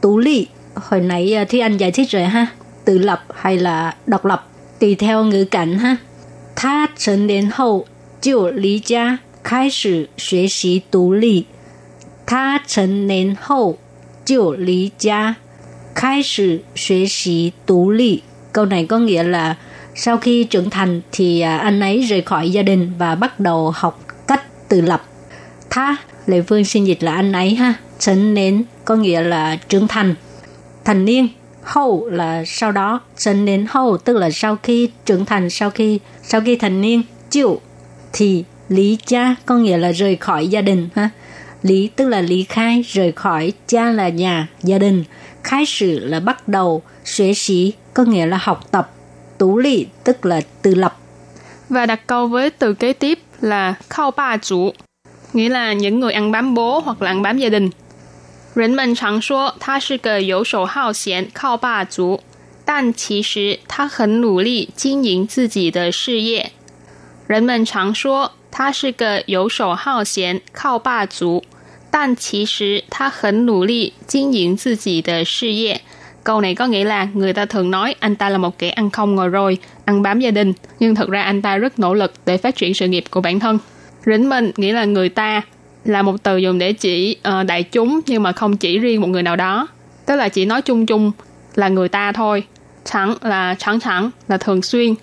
[0.00, 0.46] tú lì.
[0.74, 2.46] Hồi nãy ờ, Thúy Anh giải thích rồi ha.
[2.84, 4.48] Tự lập hay là độc lập.
[4.78, 5.96] Tùy theo ngữ cảnh ha.
[6.56, 7.86] Tha trở đến hậu,
[8.22, 10.46] chiều lý gia, khai sử, xuế.
[12.25, 13.77] 他成年后
[14.25, 15.35] 就离家
[15.93, 18.23] 开始学习独立。
[18.53, 19.55] Câu này có nghĩa là
[19.95, 23.71] sau khi trưởng thành thì à, anh ấy rời khỏi gia đình và bắt đầu
[23.75, 25.03] học cách tự lập.
[25.69, 25.95] Tha,
[26.25, 30.15] Lệ Phương xin dịch là anh ấy ha.成年có nghĩa là trưởng thành.
[30.85, 31.27] Thành niên,
[31.63, 33.01] hậu là sau đó.
[33.23, 37.01] Thành niên hậu tức là sau khi trưởng thành, sau khi sau khi thành niên.
[37.29, 37.61] Chịu
[38.13, 41.09] thì lý cha có nghĩa là rời khỏi gia đình ha.
[41.61, 45.03] Lý tức là lý khai, rời khỏi, cha là nhà, gia đình.
[45.43, 48.91] Khai sử là bắt đầu, xuế sĩ có nghĩa là học tập.
[49.37, 50.97] Tú lị tức là tự lập.
[51.69, 54.73] Và đặt câu với từ kế tiếp là khao ba chủ,
[55.33, 57.69] nghĩa là những người ăn bám bố hoặc là ăn bám gia đình.
[58.53, 62.19] 人们常说他是个游手好闲、靠霸族，
[62.65, 66.51] 但其实他很努力经营自己的事业。
[67.27, 71.43] 人们常说 他是个游手好闲、靠霸族，
[71.89, 75.81] 但其实他很努力经营自己的事业。
[76.23, 79.15] Câu này có nghĩa là người ta thường nói anh ta là một kẻ ăn không
[79.15, 82.37] ngồi rồi, ăn bám gia đình, nhưng thực ra anh ta rất nỗ lực để
[82.37, 83.59] phát triển sự nghiệp của bản thân.
[84.05, 85.41] Rỉnh mình nghĩa là người ta,
[85.85, 89.07] là một từ dùng để chỉ uh, đại chúng nhưng mà không chỉ riêng một
[89.07, 89.67] người nào đó.
[90.05, 91.11] Tức là chỉ nói chung chung
[91.55, 92.43] là người ta thôi.
[92.85, 94.95] Chẳng là chẳng chẳng là thường xuyên.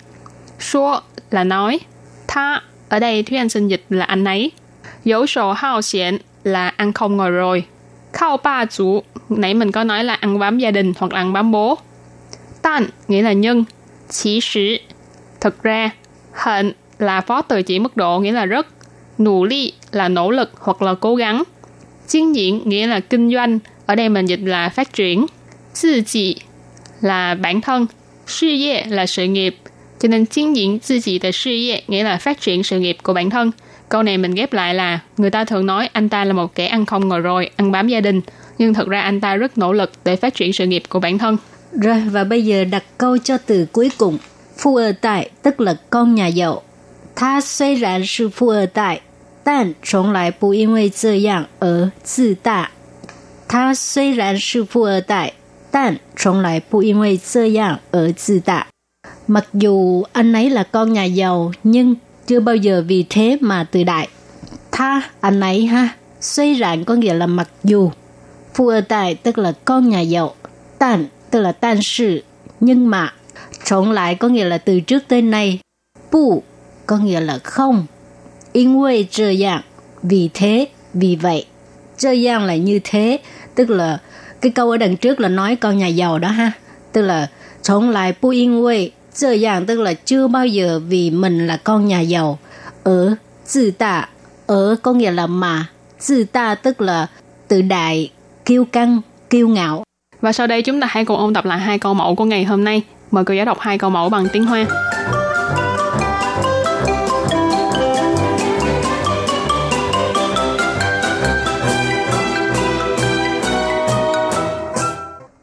[0.59, 0.99] Số
[1.31, 1.79] là nói.
[2.27, 2.61] Tha
[2.94, 4.50] ở đây Thúy Anh xin dịch là anh ấy.
[5.04, 7.64] Dấu sổ hao xiển là ăn không ngồi rồi.
[8.12, 11.32] Khao ba chủ, nãy mình có nói là ăn bám gia đình hoặc là ăn
[11.32, 11.78] bám bố.
[12.62, 13.64] Tan nghĩa là nhân.
[14.10, 14.76] Chỉ sử,
[15.40, 15.90] thực ra.
[16.32, 18.66] Hận là phó từ chỉ mức độ nghĩa là rất.
[19.18, 21.42] Nỗ ly là nỗ lực hoặc là cố gắng.
[22.08, 23.58] Chiến diễn nghĩa là kinh doanh.
[23.86, 25.26] Ở đây mình dịch là phát triển.
[25.82, 26.36] Tự chỉ
[27.00, 27.86] là bản thân.
[28.26, 29.56] Sự 业 là sự nghiệp
[30.03, 33.29] Cho nên chiến diễn tự chỉ de sự业nghĩa là phát triển sự nghiệp của bản
[33.29, 33.51] thân.
[33.89, 36.67] Câu này mình ghép lại là người ta thường nói anh ta là một kẻ
[36.67, 38.21] ăn không ngồi rồi, ăn bám gia đình.
[38.57, 41.17] Nhưng thật ra anh ta rất nỗ lực để phát triển sự nghiệp của bản
[41.17, 41.37] thân.
[41.81, 44.17] Rồi và bây giờ đặt câu cho từ cuối cùng.
[44.57, 46.63] Phu ở tại tức là con nhà giàu.
[47.15, 49.01] 他虽然是富二代，
[49.43, 52.71] 但从来不因为这样而自大。
[53.47, 55.33] 他虽然是富二代，
[55.69, 58.67] 但从来不因为这样而自大。
[59.28, 61.94] Mặc dù anh ấy là con nhà giàu, nhưng
[62.26, 64.08] chưa bao giờ vì thế mà tự đại.
[64.72, 65.88] Tha, anh ấy ha,
[66.20, 67.90] suy rạn có nghĩa là mặc dù.
[68.54, 70.34] Phu ở tài tức là con nhà giàu.
[70.78, 72.22] Tàn tức là tan sự,
[72.60, 73.12] nhưng mà.
[73.64, 75.58] Trọng lại có nghĩa là từ trước tới nay.
[76.12, 76.42] Bù
[76.86, 77.86] có nghĩa là không.
[78.52, 79.60] In way trơ dạng,
[80.02, 81.46] vì thế, vì vậy.
[81.98, 83.18] Trơ dạng là như thế,
[83.54, 83.98] tức là
[84.40, 86.52] cái câu ở đằng trước là nói con nhà giàu đó ha.
[86.92, 87.28] Tức là
[87.62, 91.56] trọng lại bù in way Trơ dạng tức là chưa bao giờ vì mình là
[91.56, 92.38] con nhà giàu.
[92.84, 93.14] Ở
[93.54, 94.08] tự tạ,
[94.46, 95.66] ở có nghĩa là mà.
[96.08, 97.06] Tự ta tức là
[97.48, 98.10] tự đại,
[98.44, 99.00] kiêu căng,
[99.30, 99.84] kiêu ngạo.
[100.20, 102.44] Và sau đây chúng ta hãy cùng ôn tập lại hai câu mẫu của ngày
[102.44, 102.82] hôm nay.
[103.10, 104.64] Mời cô giáo đọc hai câu mẫu bằng tiếng Hoa.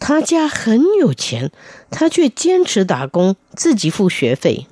[0.01, 1.51] 他家很有钱，
[1.91, 4.67] 他却坚持打工，自己付学费。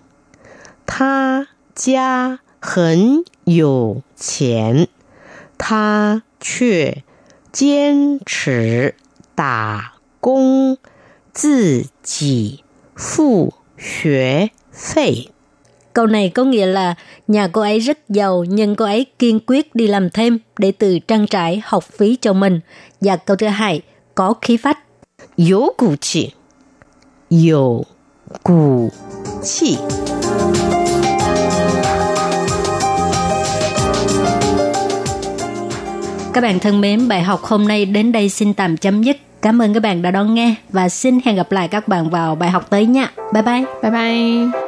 [0.87, 4.87] 他家很有钱，
[5.59, 7.03] 他却
[7.51, 8.95] 坚持
[9.35, 10.79] 打工，
[11.33, 12.63] 自己
[12.97, 15.31] 付学费。
[15.93, 16.95] Câu này có nghĩa là
[17.29, 20.99] nhà cô ấy rất giàu nhưng cô ấy kiên quyết đi làm thêm để từ
[20.99, 22.61] trang trải học phí cho mình.
[23.01, 23.83] Và câu thứ hai,
[24.15, 24.79] có khí phách.
[25.39, 26.35] 有骨气，
[27.29, 27.85] 有
[28.43, 28.91] 骨
[29.43, 29.79] 气。
[36.33, 39.17] Các bạn thân mến, bài học hôm nay đến đây xin tạm chấm dứt.
[39.43, 42.35] Cảm ơn các bạn đã đón nghe và xin hẹn gặp lại các bạn vào
[42.35, 43.13] bài học tới nha.
[43.33, 43.65] Bye bye.
[43.83, 44.68] Bye bye!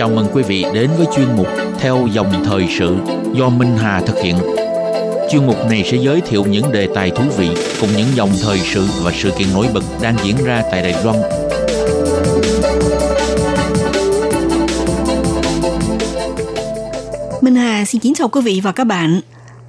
[0.00, 1.46] Chào mừng quý vị đến với chuyên mục
[1.78, 2.96] Theo dòng thời sự
[3.32, 4.36] do Minh Hà thực hiện.
[5.30, 7.48] Chuyên mục này sẽ giới thiệu những đề tài thú vị
[7.80, 11.04] cùng những dòng thời sự và sự kiện nổi bật đang diễn ra tại Đài
[11.04, 11.16] Loan
[17.40, 19.20] Minh Hà xin kính chào quý vị và các bạn.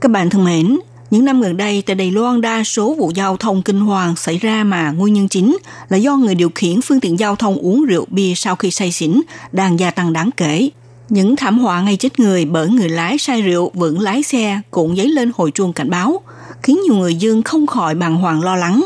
[0.02, 0.80] Các bạn thân mến,
[1.12, 4.38] những năm gần đây tại Đài Loan đa số vụ giao thông kinh hoàng xảy
[4.38, 5.58] ra mà nguyên nhân chính
[5.90, 8.92] là do người điều khiển phương tiện giao thông uống rượu bia sau khi say
[8.92, 9.22] xỉn
[9.52, 10.70] đang gia tăng đáng kể.
[11.10, 14.96] Những thảm họa ngay chết người bởi người lái say rượu vẫn lái xe cũng
[14.96, 16.22] dấy lên hồi chuông cảnh báo,
[16.64, 18.86] khiến nhiều người dân không khỏi bàng hoàng lo lắng.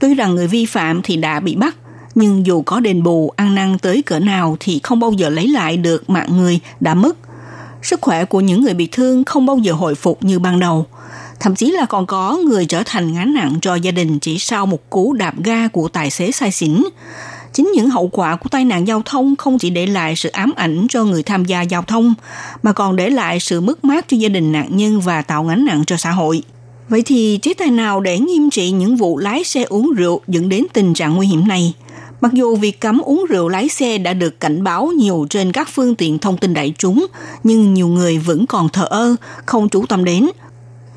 [0.00, 1.76] Tuy rằng người vi phạm thì đã bị bắt,
[2.14, 5.48] nhưng dù có đền bù, ăn năn tới cỡ nào thì không bao giờ lấy
[5.48, 7.16] lại được mạng người đã mất
[7.82, 10.86] sức khỏe của những người bị thương không bao giờ hồi phục như ban đầu.
[11.44, 14.66] Thậm chí là còn có người trở thành ngán nặng cho gia đình chỉ sau
[14.66, 16.82] một cú đạp ga của tài xế sai xỉn.
[17.52, 20.52] Chính những hậu quả của tai nạn giao thông không chỉ để lại sự ám
[20.56, 22.14] ảnh cho người tham gia giao thông,
[22.62, 25.64] mà còn để lại sự mất mát cho gia đình nạn nhân và tạo ngánh
[25.64, 26.42] nặng cho xã hội.
[26.88, 30.48] Vậy thì chế tài nào để nghiêm trị những vụ lái xe uống rượu dẫn
[30.48, 31.74] đến tình trạng nguy hiểm này?
[32.20, 35.68] Mặc dù việc cấm uống rượu lái xe đã được cảnh báo nhiều trên các
[35.72, 37.06] phương tiện thông tin đại chúng,
[37.44, 40.26] nhưng nhiều người vẫn còn thờ ơ, không chú tâm đến.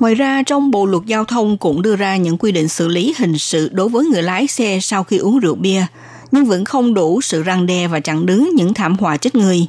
[0.00, 3.14] Ngoài ra, trong Bộ luật giao thông cũng đưa ra những quy định xử lý
[3.18, 5.86] hình sự đối với người lái xe sau khi uống rượu bia,
[6.32, 9.66] nhưng vẫn không đủ sự răng đe và chặn đứng những thảm họa chết người.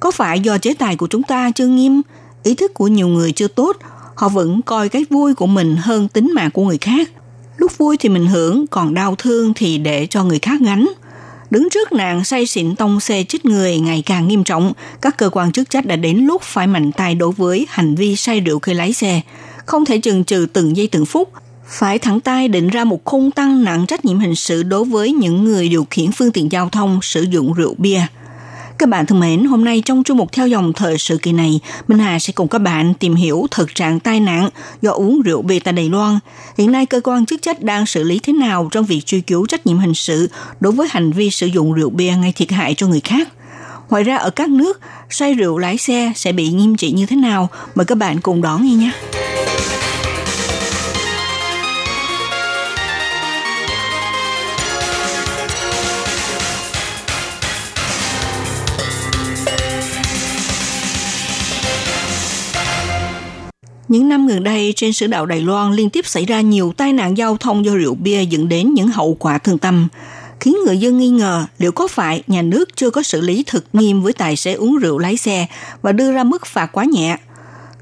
[0.00, 2.02] Có phải do chế tài của chúng ta chưa nghiêm,
[2.42, 3.76] ý thức của nhiều người chưa tốt,
[4.14, 7.10] họ vẫn coi cái vui của mình hơn tính mạng của người khác.
[7.56, 10.88] Lúc vui thì mình hưởng, còn đau thương thì để cho người khác gánh.
[11.50, 15.30] Đứng trước nạn say xỉn tông xe chết người ngày càng nghiêm trọng, các cơ
[15.32, 18.58] quan chức trách đã đến lúc phải mạnh tay đối với hành vi say rượu
[18.58, 19.20] khi lái xe.
[19.70, 21.32] Không thể chừng trừ từng giây từng phút,
[21.66, 25.12] phải thẳng tay định ra một khung tăng nặng trách nhiệm hình sự đối với
[25.12, 28.00] những người điều khiển phương tiện giao thông sử dụng rượu bia.
[28.78, 31.60] Các bạn thân mến, hôm nay trong chương mục theo dòng thời sự kỳ này,
[31.88, 34.48] Minh Hà sẽ cùng các bạn tìm hiểu thực trạng tai nạn
[34.82, 36.18] do uống rượu bia tại Đài Loan.
[36.58, 39.46] Hiện nay cơ quan chức trách đang xử lý thế nào trong việc truy cứu
[39.46, 40.30] trách nhiệm hình sự
[40.60, 43.28] đối với hành vi sử dụng rượu bia gây thiệt hại cho người khác.
[43.90, 47.16] Ngoài ra ở các nước, say rượu lái xe sẽ bị nghiêm trị như thế
[47.16, 47.48] nào?
[47.74, 48.90] Mời các bạn cùng đón nghe nhé.
[63.88, 66.92] Những năm gần đây, trên xứ đạo Đài Loan liên tiếp xảy ra nhiều tai
[66.92, 69.88] nạn giao thông do rượu bia dẫn đến những hậu quả thương tâm,
[70.40, 73.64] khiến người dân nghi ngờ liệu có phải nhà nước chưa có xử lý thực
[73.72, 75.46] nghiêm với tài xế uống rượu lái xe
[75.82, 77.16] và đưa ra mức phạt quá nhẹ.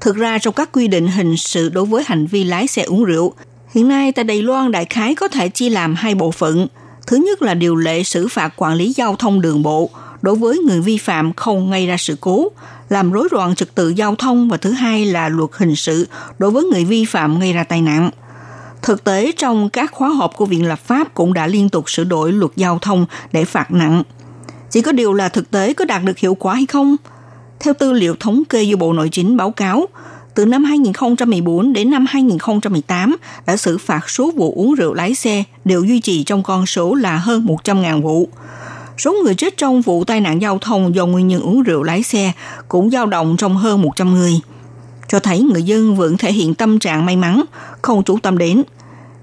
[0.01, 3.03] Thực ra trong các quy định hình sự đối với hành vi lái xe uống
[3.03, 3.33] rượu,
[3.73, 6.67] hiện nay tại Đài Loan đại khái có thể chia làm hai bộ phận.
[7.07, 9.89] Thứ nhất là điều lệ xử phạt quản lý giao thông đường bộ
[10.21, 12.51] đối với người vi phạm không gây ra sự cố,
[12.89, 16.07] làm rối loạn trật tự giao thông và thứ hai là luật hình sự
[16.39, 18.09] đối với người vi phạm gây ra tai nạn.
[18.81, 22.03] Thực tế trong các khóa họp của Viện Lập pháp cũng đã liên tục sửa
[22.03, 24.03] đổi luật giao thông để phạt nặng.
[24.71, 26.95] Chỉ có điều là thực tế có đạt được hiệu quả hay không?
[27.59, 29.85] Theo tư liệu thống kê do Bộ Nội chính báo cáo,
[30.35, 33.15] từ năm 2014 đến năm 2018
[33.45, 36.93] đã xử phạt số vụ uống rượu lái xe đều duy trì trong con số
[36.93, 38.29] là hơn 100.000 vụ.
[38.97, 42.03] Số người chết trong vụ tai nạn giao thông do nguyên nhân uống rượu lái
[42.03, 42.31] xe
[42.67, 44.39] cũng dao động trong hơn 100 người.
[45.09, 47.43] Cho thấy người dân vẫn thể hiện tâm trạng may mắn,
[47.81, 48.63] không chú tâm đến.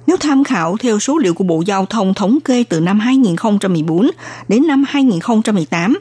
[0.07, 4.11] Nếu tham khảo theo số liệu của Bộ Giao thông thống kê từ năm 2014
[4.49, 5.99] đến năm 2018,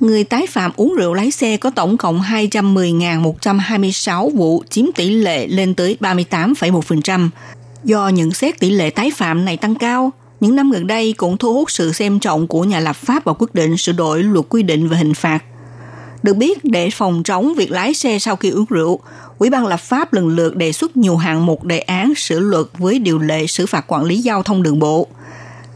[0.00, 5.46] người tái phạm uống rượu lái xe có tổng cộng 210.126 vụ, chiếm tỷ lệ
[5.46, 7.28] lên tới 38,1%.
[7.84, 11.36] Do nhận xét tỷ lệ tái phạm này tăng cao, những năm gần đây cũng
[11.36, 14.46] thu hút sự xem trọng của nhà lập pháp và quyết định sửa đổi luật
[14.48, 15.42] quy định về hình phạt.
[16.26, 19.00] Được biết, để phòng chống việc lái xe sau khi uống rượu,
[19.38, 22.66] Ủy ban lập pháp lần lượt đề xuất nhiều hạng mục đề án sửa luật
[22.78, 25.06] với điều lệ xử phạt quản lý giao thông đường bộ.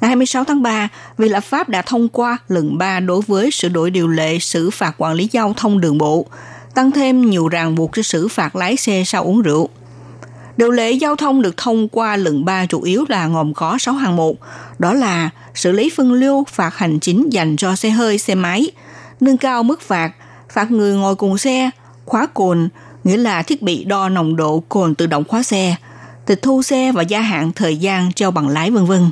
[0.00, 0.88] Ngày 26 tháng 3,
[1.18, 4.70] Viện lập pháp đã thông qua lần 3 đối với sửa đổi điều lệ xử
[4.70, 6.26] phạt quản lý giao thông đường bộ,
[6.74, 9.68] tăng thêm nhiều ràng buộc cho xử phạt lái xe sau uống rượu.
[10.56, 13.94] Điều lệ giao thông được thông qua lần 3 chủ yếu là gồm có 6
[13.94, 14.38] hạng mục,
[14.78, 18.70] đó là xử lý phân lưu, phạt hành chính dành cho xe hơi, xe máy,
[19.20, 20.12] nâng cao mức phạt,
[20.52, 21.70] phạt người ngồi cùng xe,
[22.04, 22.68] khóa cồn,
[23.04, 25.76] nghĩa là thiết bị đo nồng độ cồn tự động khóa xe,
[26.26, 29.10] tịch thu xe và gia hạn thời gian treo bằng lái vân vân.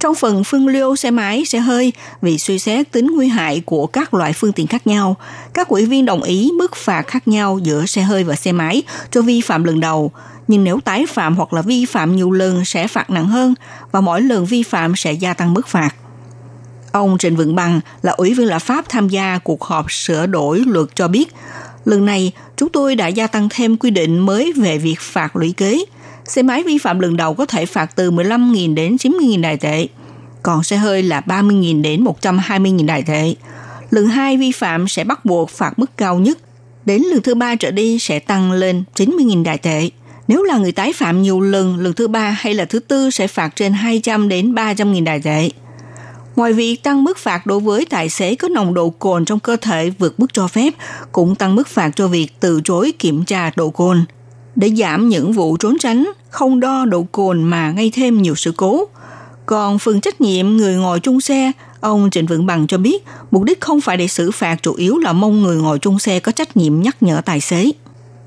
[0.00, 1.92] Trong phần phân lưu xe máy, xe hơi,
[2.22, 5.16] vì suy xét tính nguy hại của các loại phương tiện khác nhau,
[5.54, 8.82] các ủy viên đồng ý mức phạt khác nhau giữa xe hơi và xe máy
[9.10, 10.12] cho vi phạm lần đầu,
[10.48, 13.54] nhưng nếu tái phạm hoặc là vi phạm nhiều lần sẽ phạt nặng hơn
[13.92, 15.90] và mỗi lần vi phạm sẽ gia tăng mức phạt.
[16.92, 20.62] Ông Trịnh Vượng Bằng là ủy viên lập pháp tham gia cuộc họp sửa đổi
[20.66, 21.32] luật cho biết,
[21.84, 25.52] lần này chúng tôi đã gia tăng thêm quy định mới về việc phạt lũy
[25.56, 25.84] kế.
[26.24, 29.86] Xe máy vi phạm lần đầu có thể phạt từ 15.000 đến 90.000 đại tệ,
[30.42, 33.34] còn xe hơi là 30.000 đến 120.000 đại tệ.
[33.90, 36.38] Lần hai vi phạm sẽ bắt buộc phạt mức cao nhất,
[36.84, 39.90] đến lần thứ ba trở đi sẽ tăng lên 90.000 đại tệ.
[40.28, 43.26] Nếu là người tái phạm nhiều lần, lần thứ ba hay là thứ tư sẽ
[43.26, 45.50] phạt trên 200 đến 300.000 đại tệ.
[46.40, 49.56] Ngoài việc tăng mức phạt đối với tài xế có nồng độ cồn trong cơ
[49.56, 50.74] thể vượt mức cho phép,
[51.12, 54.04] cũng tăng mức phạt cho việc từ chối kiểm tra độ cồn.
[54.56, 58.52] Để giảm những vụ trốn tránh, không đo độ cồn mà gây thêm nhiều sự
[58.56, 58.84] cố.
[59.46, 63.42] Còn phần trách nhiệm người ngồi chung xe, ông Trịnh Vượng Bằng cho biết mục
[63.42, 66.32] đích không phải để xử phạt chủ yếu là mong người ngồi chung xe có
[66.32, 67.70] trách nhiệm nhắc nhở tài xế.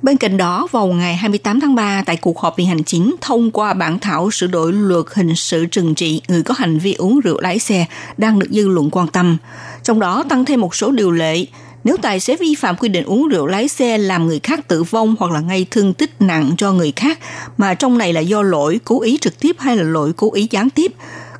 [0.03, 3.51] Bên cạnh đó, vào ngày 28 tháng 3 tại cuộc họp viện hành chính thông
[3.51, 7.19] qua bản thảo sửa đổi luật hình sự trừng trị người có hành vi uống
[7.19, 7.85] rượu lái xe
[8.17, 9.37] đang được dư luận quan tâm.
[9.83, 11.45] Trong đó tăng thêm một số điều lệ
[11.83, 14.83] nếu tài xế vi phạm quy định uống rượu lái xe làm người khác tử
[14.83, 17.19] vong hoặc là gây thương tích nặng cho người khác,
[17.57, 20.47] mà trong này là do lỗi cố ý trực tiếp hay là lỗi cố ý
[20.51, 20.93] gián tiếp,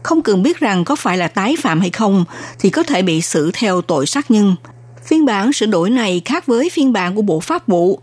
[0.03, 2.25] không cần biết rằng có phải là tái phạm hay không,
[2.59, 4.55] thì có thể bị xử theo tội sát nhân.
[5.05, 7.99] Phiên bản sửa đổi này khác với phiên bản của Bộ Pháp vụ,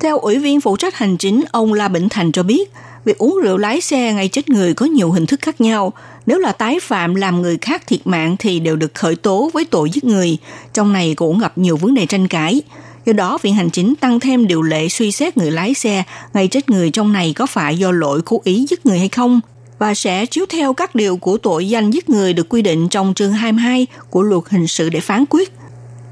[0.00, 2.72] theo Ủy viên phụ trách hành chính, ông La Bỉnh Thành cho biết,
[3.04, 5.92] việc uống rượu lái xe ngay chết người có nhiều hình thức khác nhau.
[6.26, 9.64] Nếu là tái phạm làm người khác thiệt mạng thì đều được khởi tố với
[9.64, 10.38] tội giết người.
[10.72, 12.62] Trong này cũng gặp nhiều vấn đề tranh cãi.
[13.06, 16.02] Do đó, Viện Hành Chính tăng thêm điều lệ suy xét người lái xe
[16.34, 19.40] ngay chết người trong này có phải do lỗi cố ý giết người hay không
[19.78, 23.14] và sẽ chiếu theo các điều của tội danh giết người được quy định trong
[23.14, 25.52] chương 22 của luật hình sự để phán quyết–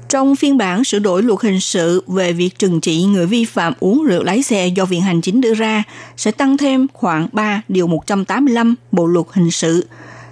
[0.09, 3.73] trong phiên bản sửa đổi luật hình sự về việc trừng trị người vi phạm
[3.79, 5.83] uống rượu lái xe do Viện Hành Chính đưa ra
[6.17, 9.87] sẽ tăng thêm khoảng 3 điều 185 Bộ luật hình sự.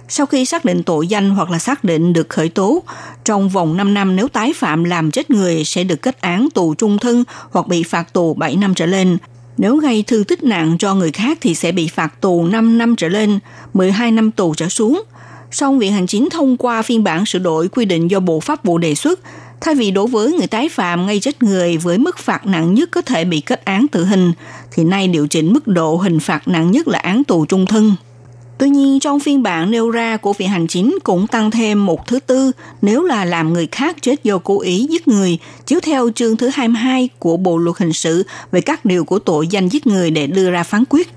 [0.08, 2.82] Sau khi xác định tội danh hoặc là xác định được khởi tố,
[3.24, 6.74] trong vòng 5 năm nếu tái phạm làm chết người sẽ được kết án tù
[6.74, 9.18] trung thân hoặc bị phạt tù 7 năm trở lên.
[9.58, 12.96] Nếu gây thương tích nặng cho người khác thì sẽ bị phạt tù 5 năm
[12.96, 13.38] trở lên,
[13.74, 15.02] 12 năm tù trở xuống.
[15.50, 18.64] Song Viện Hành Chính thông qua phiên bản sửa đổi quy định do Bộ Pháp
[18.64, 19.20] vụ đề xuất
[19.64, 22.88] Thay vì đối với người tái phạm gây chết người với mức phạt nặng nhất
[22.90, 24.32] có thể bị kết án tử hình,
[24.72, 27.94] thì nay điều chỉnh mức độ hình phạt nặng nhất là án tù trung thân.
[28.58, 32.06] Tuy nhiên, trong phiên bản nêu ra của Viện Hành Chính cũng tăng thêm một
[32.06, 32.52] thứ tư
[32.82, 36.50] nếu là làm người khác chết do cố ý giết người, chiếu theo chương thứ
[36.54, 40.26] 22 của Bộ Luật Hình sự về các điều của tội danh giết người để
[40.26, 41.08] đưa ra phán quyết.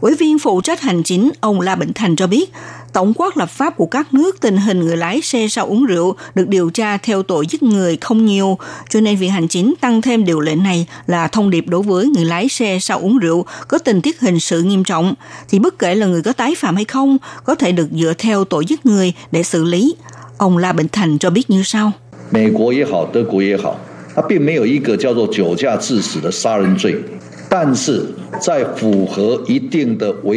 [0.00, 2.52] Ủy viên phụ trách hành chính ông La Bình Thành cho biết,
[2.95, 6.15] tổng quát lập pháp của các nước tình hình người lái xe sau uống rượu
[6.35, 8.57] được điều tra theo tội giết người không nhiều,
[8.89, 12.07] cho nên việc hành chính tăng thêm điều lệ này là thông điệp đối với
[12.07, 15.13] người lái xe sau uống rượu có tình tiết hình sự nghiêm trọng,
[15.49, 18.45] thì bất kể là người có tái phạm hay không, có thể được dựa theo
[18.45, 19.95] tội giết người để xử lý.
[20.37, 21.91] Ông La Bình Thành cho biết như sau.
[22.29, 23.75] 美国也好，德国也好，
[24.15, 26.95] 它并没有一个叫做酒驾致死的杀人罪。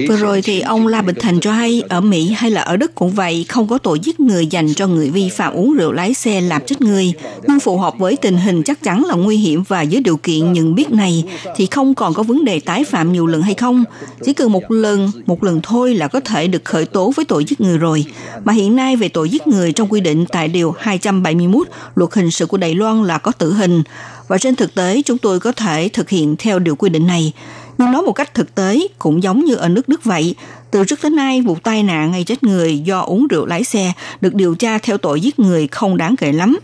[0.07, 2.95] Vừa rồi thì ông La Bình Thành cho hay ở Mỹ hay là ở Đức
[2.95, 6.13] cũng vậy, không có tội giết người dành cho người vi phạm uống rượu lái
[6.13, 7.13] xe làm chết người.
[7.47, 10.53] Nhưng phù hợp với tình hình chắc chắn là nguy hiểm và dưới điều kiện
[10.53, 11.23] nhận biết này
[11.55, 13.83] thì không còn có vấn đề tái phạm nhiều lần hay không.
[14.25, 17.45] Chỉ cần một lần, một lần thôi là có thể được khởi tố với tội
[17.45, 18.05] giết người rồi.
[18.43, 22.31] Mà hiện nay về tội giết người trong quy định tại điều 271 luật hình
[22.31, 23.83] sự của Đài Loan là có tử hình
[24.28, 27.32] Và trên thực tế chúng tôi có thể thực hiện theo điều quy định này.
[27.78, 30.34] Nhưng nói một cách thực tế cũng giống như ở nước Đức vậy.
[30.70, 33.92] Từ trước tới nay, vụ tai nạn gây chết người do uống rượu lái xe
[34.20, 36.58] được điều tra theo tội giết người không đáng kể lắm.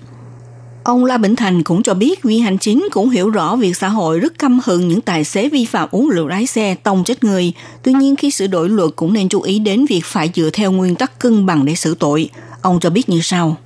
[0.84, 3.88] Ông La Bình Thành cũng cho biết viên hành chính cũng hiểu rõ việc xã
[3.88, 7.24] hội rất căm hận những tài xế vi phạm uống rượu lái xe tông chết
[7.24, 7.52] người.
[7.82, 10.72] Tuy nhiên khi sửa đổi luật cũng nên chú ý đến việc phải dựa theo
[10.72, 12.30] nguyên tắc cân bằng để xử tội.
[12.62, 13.56] Ông cho biết như sau.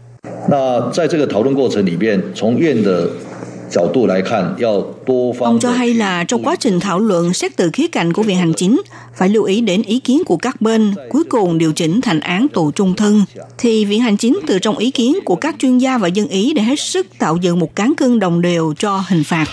[0.48, 3.09] 那在这个讨论过程里面，从院的
[5.39, 8.38] Ông cho hay là trong quá trình thảo luận xét từ khía cạnh của Viện
[8.38, 8.82] Hành Chính,
[9.15, 12.47] phải lưu ý đến ý kiến của các bên, cuối cùng điều chỉnh thành án
[12.53, 13.26] tù trung thân.
[13.57, 16.53] Thì Viện Hành Chính từ trong ý kiến của các chuyên gia và dân ý
[16.53, 19.45] để hết sức tạo dựng một cán cân đồng đều cho hình phạt.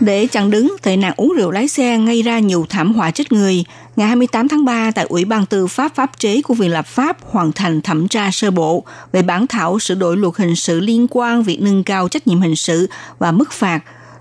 [0.00, 3.32] Để chặn đứng tệ nạn uống rượu lái xe gây ra nhiều thảm họa chết
[3.32, 3.64] người,
[3.96, 7.16] ngày 28 tháng 3 tại Ủy ban Tư pháp Pháp chế của Viện Lập pháp
[7.30, 11.06] hoàn thành thẩm tra sơ bộ về bản thảo sửa đổi luật hình sự liên
[11.10, 12.88] quan việc nâng cao trách nhiệm hình sự
[13.18, 13.80] và mức phạt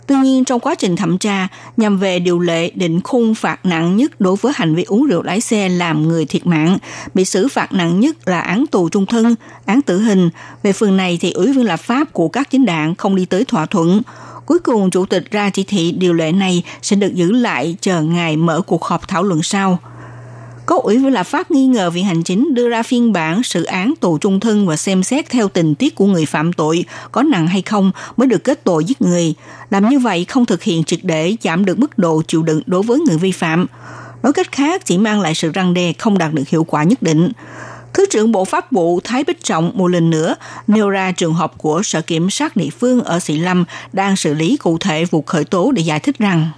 [0.10, 3.98] Tuy nhiên, trong quá trình thẩm tra, nhằm về điều lệ định khung phạt nặng
[3.98, 6.78] nhất đối với hành vi uống rượu lái xe làm người thiệt mạng,
[7.14, 10.30] bị xử phạt nặng nhất là án tù trung thân, án tử hình.
[10.64, 13.46] Về phần này thì Ủy viên lập pháp của các chính đảng không đi tới
[13.46, 14.02] thỏa thuận.
[14.50, 18.02] Cuối cùng, Chủ tịch ra chỉ thị điều lệ này sẽ được giữ lại chờ
[18.02, 19.80] ngày mở cuộc họp thảo luận sau.
[20.66, 23.64] Có ủy viên lập pháp nghi ngờ Viện Hành Chính đưa ra phiên bản sự
[23.64, 27.24] án tù trung thân và xem xét theo tình tiết của người phạm tội có
[27.24, 29.34] nặng hay không mới được kết tội giết người.
[29.70, 32.84] Làm như vậy không thực hiện triệt để giảm được mức độ chịu đựng đối
[32.84, 33.66] với người vi phạm.
[34.24, 37.02] Nói cách khác, chỉ mang lại sự răng đe không đạt được hiệu quả nhất
[37.02, 37.32] định.
[37.94, 40.36] Thứ trưởng Bộ Pháp vụ Thái Bích Trọng một lần nữa
[40.68, 44.34] nêu ra trường hợp của Sở Kiểm sát địa phương ở Sĩ Lâm đang xử
[44.34, 46.50] lý cụ thể vụ khởi tố để giải thích rằng.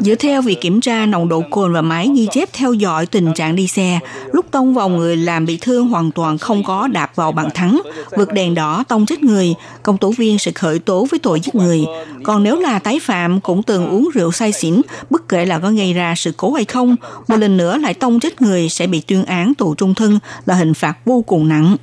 [0.00, 3.34] Dựa theo việc kiểm tra nồng độ cồn và máy ghi chép theo dõi tình
[3.34, 3.98] trạng đi xe,
[4.32, 7.80] lúc tông vào người làm bị thương hoàn toàn không có đạp vào bàn thắng,
[8.16, 11.54] vượt đèn đỏ tông chết người, công tố viên sẽ khởi tố với tội giết
[11.54, 11.84] người.
[12.22, 15.70] Còn nếu là tái phạm cũng từng uống rượu say xỉn, bất kể là có
[15.70, 16.96] gây ra sự cố hay không,
[17.28, 20.54] một lần nữa lại tông chết người sẽ bị tuyên án tù trung thân là
[20.54, 21.76] hình phạt vô cùng nặng.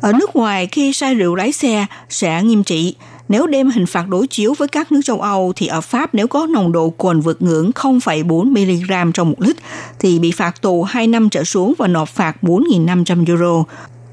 [0.00, 2.94] Ở nước ngoài, khi say rượu lái xe sẽ nghiêm trị.
[3.32, 6.28] Nếu đem hình phạt đối chiếu với các nước châu Âu thì ở Pháp nếu
[6.28, 9.56] có nồng độ cồn vượt ngưỡng 0,4 mg trong một lít
[9.98, 13.64] thì bị phạt tù 2 năm trở xuống và nộp phạt 4.500 euro.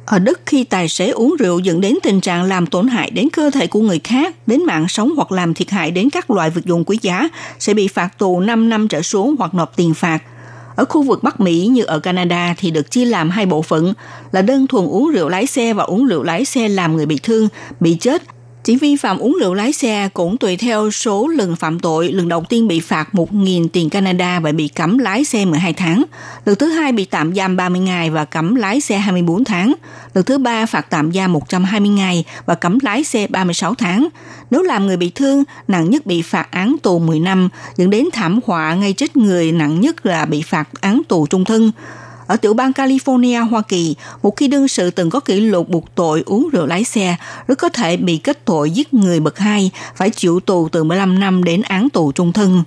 [0.06, 3.30] Ở Đức khi tài xế uống rượu dẫn đến tình trạng làm tổn hại đến
[3.34, 6.50] cơ thể của người khác, đến mạng sống hoặc làm thiệt hại đến các loại
[6.50, 9.94] vật dụng quý giá sẽ bị phạt tù 5 năm trở xuống hoặc nộp tiền
[9.94, 10.20] phạt.
[10.76, 13.94] Ở khu vực Bắc Mỹ như ở Canada thì được chia làm hai bộ phận
[14.32, 17.20] là đơn thuần uống rượu lái xe và uống rượu lái xe làm người bị
[17.24, 17.48] thương,
[17.80, 18.24] bị chết.
[18.64, 22.12] Chỉ vi phạm uống rượu lái xe cũng tùy theo số lần phạm tội.
[22.12, 26.04] Lần đầu tiên bị phạt 1.000 tiền Canada và bị cấm lái xe 12 tháng.
[26.46, 29.74] Lần thứ hai bị tạm giam 30 ngày và cấm lái xe 24 tháng.
[30.14, 34.08] Lần thứ ba phạt tạm giam 120 ngày và cấm lái xe 36 tháng.
[34.52, 38.06] Nếu làm người bị thương, nặng nhất bị phạt án tù 10 năm, dẫn đến
[38.14, 41.72] thảm họa ngay chết người nặng nhất là bị phạt án tù trung thân.
[42.30, 45.96] Ở tiểu bang California, Hoa Kỳ, một khi đương sự từng có kỷ lục buộc
[45.96, 47.16] tội uống rượu lái xe,
[47.48, 51.20] rất có thể bị kết tội giết người bậc hai, phải chịu tù từ 15
[51.20, 52.64] năm đến án tù trung thân.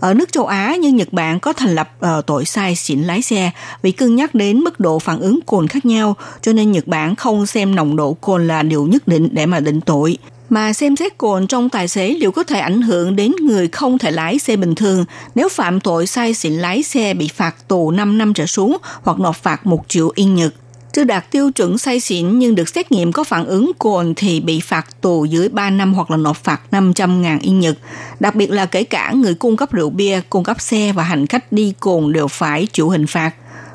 [0.00, 3.22] Ở nước châu Á như Nhật Bản có thành lập uh, tội sai xỉn lái
[3.22, 3.50] xe
[3.82, 7.16] vì cân nhắc đến mức độ phản ứng cồn khác nhau, cho nên Nhật Bản
[7.16, 10.18] không xem nồng độ cồn là điều nhất định để mà định tội
[10.54, 13.98] mà xem xét cồn trong tài xế liệu có thể ảnh hưởng đến người không
[13.98, 15.04] thể lái xe bình thường.
[15.34, 19.20] Nếu phạm tội say xỉn lái xe bị phạt tù 5 năm trở xuống hoặc
[19.20, 20.54] nộp phạt 1 triệu yên Nhật.
[20.92, 24.40] Chưa đạt tiêu chuẩn say xỉn nhưng được xét nghiệm có phản ứng cồn thì
[24.40, 27.78] bị phạt tù dưới 3 năm hoặc là nộp phạt 500 ngàn yên Nhật.
[28.20, 31.26] Đặc biệt là kể cả người cung cấp rượu bia, cung cấp xe và hành
[31.26, 33.30] khách đi cồn đều phải chịu hình phạt.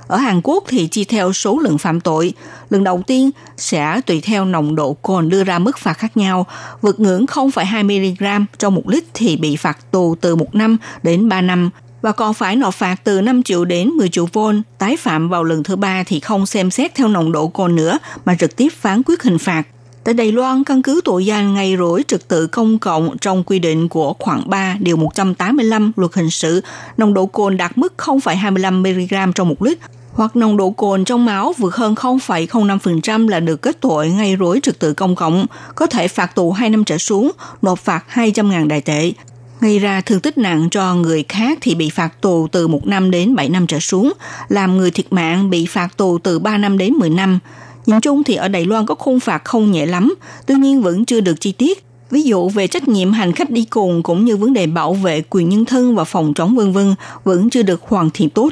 [0.10, 2.34] Ở Hàn Quốc thì chia theo số lượng phạm tội.
[2.70, 6.46] Lần đầu tiên sẽ tùy theo nồng độ cồn đưa ra mức phạt khác nhau.
[6.82, 11.30] Vượt ngưỡng 0,2 mg trong một lít thì bị phạt tù từ 1 năm đến
[11.30, 11.70] 3 năm
[12.02, 14.62] và còn phải nộp phạt từ 5 triệu đến 10 triệu won.
[14.78, 17.98] Tái phạm vào lần thứ ba thì không xem xét theo nồng độ cồn nữa
[18.26, 19.64] mà trực tiếp phán quyết hình phạt.
[20.04, 23.60] Tại Đài Loan, căn cứ tội danh ngày rỗi trật tự công cộng trong quy
[23.60, 26.62] định của khoảng 3 điều 185 luật hình sự,
[26.98, 29.78] nồng độ cồn đạt mức 0,25 mg trong một lít
[30.20, 34.60] hoặc nồng độ cồn trong máu vượt hơn 0,05% là được kết tội gây rối
[34.64, 35.46] trật tự công cộng,
[35.76, 39.12] có thể phạt tù 2 năm trở xuống, nộp phạt 200.000 đại tệ.
[39.62, 43.12] Gây ra thương tích nặng cho người khác thì bị phạt tù từ 1 năm
[43.12, 44.14] đến 7 năm trở xuống,
[44.50, 47.40] làm người thiệt mạng bị phạt tù từ 3 năm đến 10 năm.
[47.86, 50.14] Nhìn chung thì ở Đài Loan có khung phạt không nhẹ lắm,
[50.46, 51.84] tuy nhiên vẫn chưa được chi tiết.
[52.10, 55.22] Ví dụ về trách nhiệm hành khách đi cùng cũng như vấn đề bảo vệ
[55.30, 58.50] quyền nhân thân và phòng chống vân vân vẫn chưa được hoàn thiện tốt.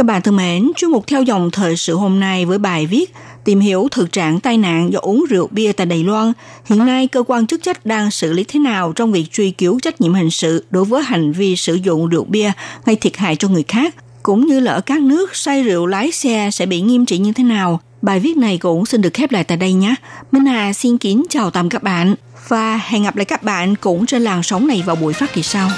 [0.00, 3.14] Các bạn thân mến, chuyên mục theo dòng thời sự hôm nay với bài viết
[3.44, 6.32] tìm hiểu thực trạng tai nạn do uống rượu bia tại Đài Loan.
[6.64, 9.80] Hiện nay, cơ quan chức trách đang xử lý thế nào trong việc truy cứu
[9.80, 12.52] trách nhiệm hình sự đối với hành vi sử dụng rượu bia
[12.84, 16.12] gây thiệt hại cho người khác, cũng như là ở các nước say rượu lái
[16.12, 17.80] xe sẽ bị nghiêm trị như thế nào.
[18.02, 19.94] Bài viết này cũng xin được khép lại tại đây nhé.
[20.32, 22.14] Minh Hà xin kính chào tạm các bạn
[22.48, 25.42] và hẹn gặp lại các bạn cũng trên làn sóng này vào buổi phát kỳ
[25.42, 25.70] sau.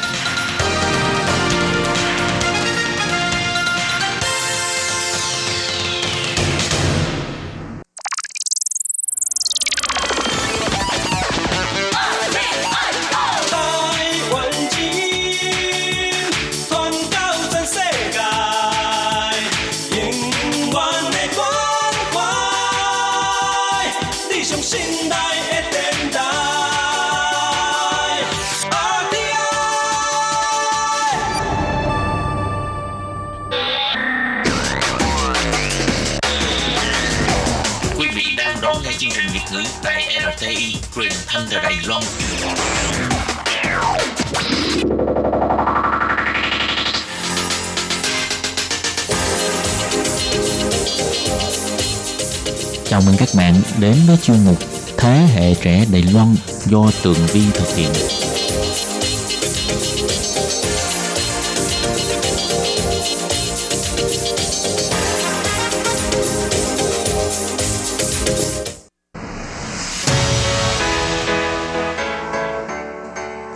[53.43, 54.59] Mạng đến với chuyên mục
[54.97, 56.35] Thế hệ trẻ Đài Loan
[56.65, 57.89] do Tường Vi thực hiện.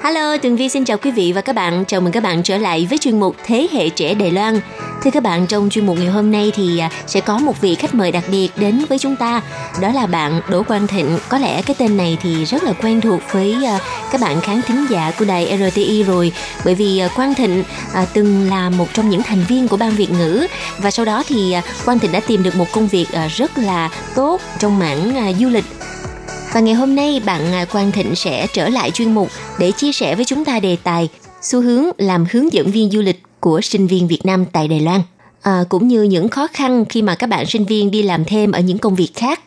[0.03, 1.85] Hello, Tường Vi xin chào quý vị và các bạn.
[1.89, 4.61] Chào mừng các bạn trở lại với chuyên mục Thế hệ trẻ Đài Loan.
[5.07, 7.75] Thưa các bạn, trong chuyên mục ngày hôm nay thì à, sẽ có một vị
[7.75, 9.43] khách mời đặc biệt đến với chúng ta.
[9.81, 11.19] Đó là bạn Đỗ Quang Thịnh.
[11.29, 13.79] Có lẽ cái tên này thì rất là quen thuộc với à,
[14.13, 16.33] các bạn khán thính giả của đài RTI rồi.
[16.65, 17.65] Bởi vì à, Quang Thịnh
[18.13, 20.47] từng là một trong những thành viên của ban Việt ngữ
[20.79, 24.41] và sau đó thì Quang Thịnh đã tìm được một công việc rất là tốt
[24.59, 25.65] trong mảng du lịch
[26.53, 29.29] và ngày hôm nay bạn Quang Thịnh sẽ trở lại chuyên mục
[29.59, 31.09] để chia sẻ với chúng ta đề tài
[31.43, 34.81] xu hướng làm hướng dẫn viên du lịch của sinh viên Việt Nam tại Đài
[34.81, 35.01] Loan,
[35.43, 38.53] à, cũng như những khó khăn khi mà các bạn sinh viên đi làm thêm
[38.53, 39.41] ở những công việc khác.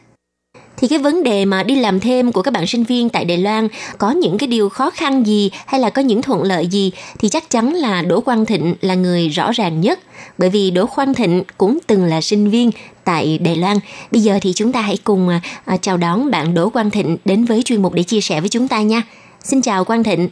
[0.77, 3.37] Thì cái vấn đề mà đi làm thêm của các bạn sinh viên tại Đài
[3.37, 6.91] Loan có những cái điều khó khăn gì hay là có những thuận lợi gì
[7.19, 9.99] thì chắc chắn là Đỗ Quang Thịnh là người rõ ràng nhất.
[10.37, 12.71] Bởi vì Đỗ Quang Thịnh cũng từng là sinh viên
[13.03, 13.77] tại Đài Loan.
[14.11, 15.29] Bây giờ thì chúng ta hãy cùng
[15.65, 18.49] à, chào đón bạn Đỗ Quang Thịnh đến với chuyên mục để chia sẻ với
[18.49, 19.01] chúng ta nha.
[19.43, 20.29] Xin chào Quang Thịnh.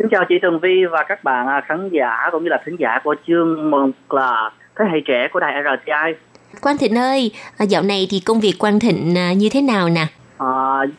[0.00, 2.76] Xin chào chị Tường Vi và các bạn à, khán giả cũng như là thính
[2.78, 6.14] giả của chương mục là thế hệ trẻ của đài RTI.
[6.60, 9.88] Quang Thịnh ơi, à, dạo này thì công việc Quang Thịnh à, như thế nào
[9.88, 10.06] nè?
[10.38, 10.46] À,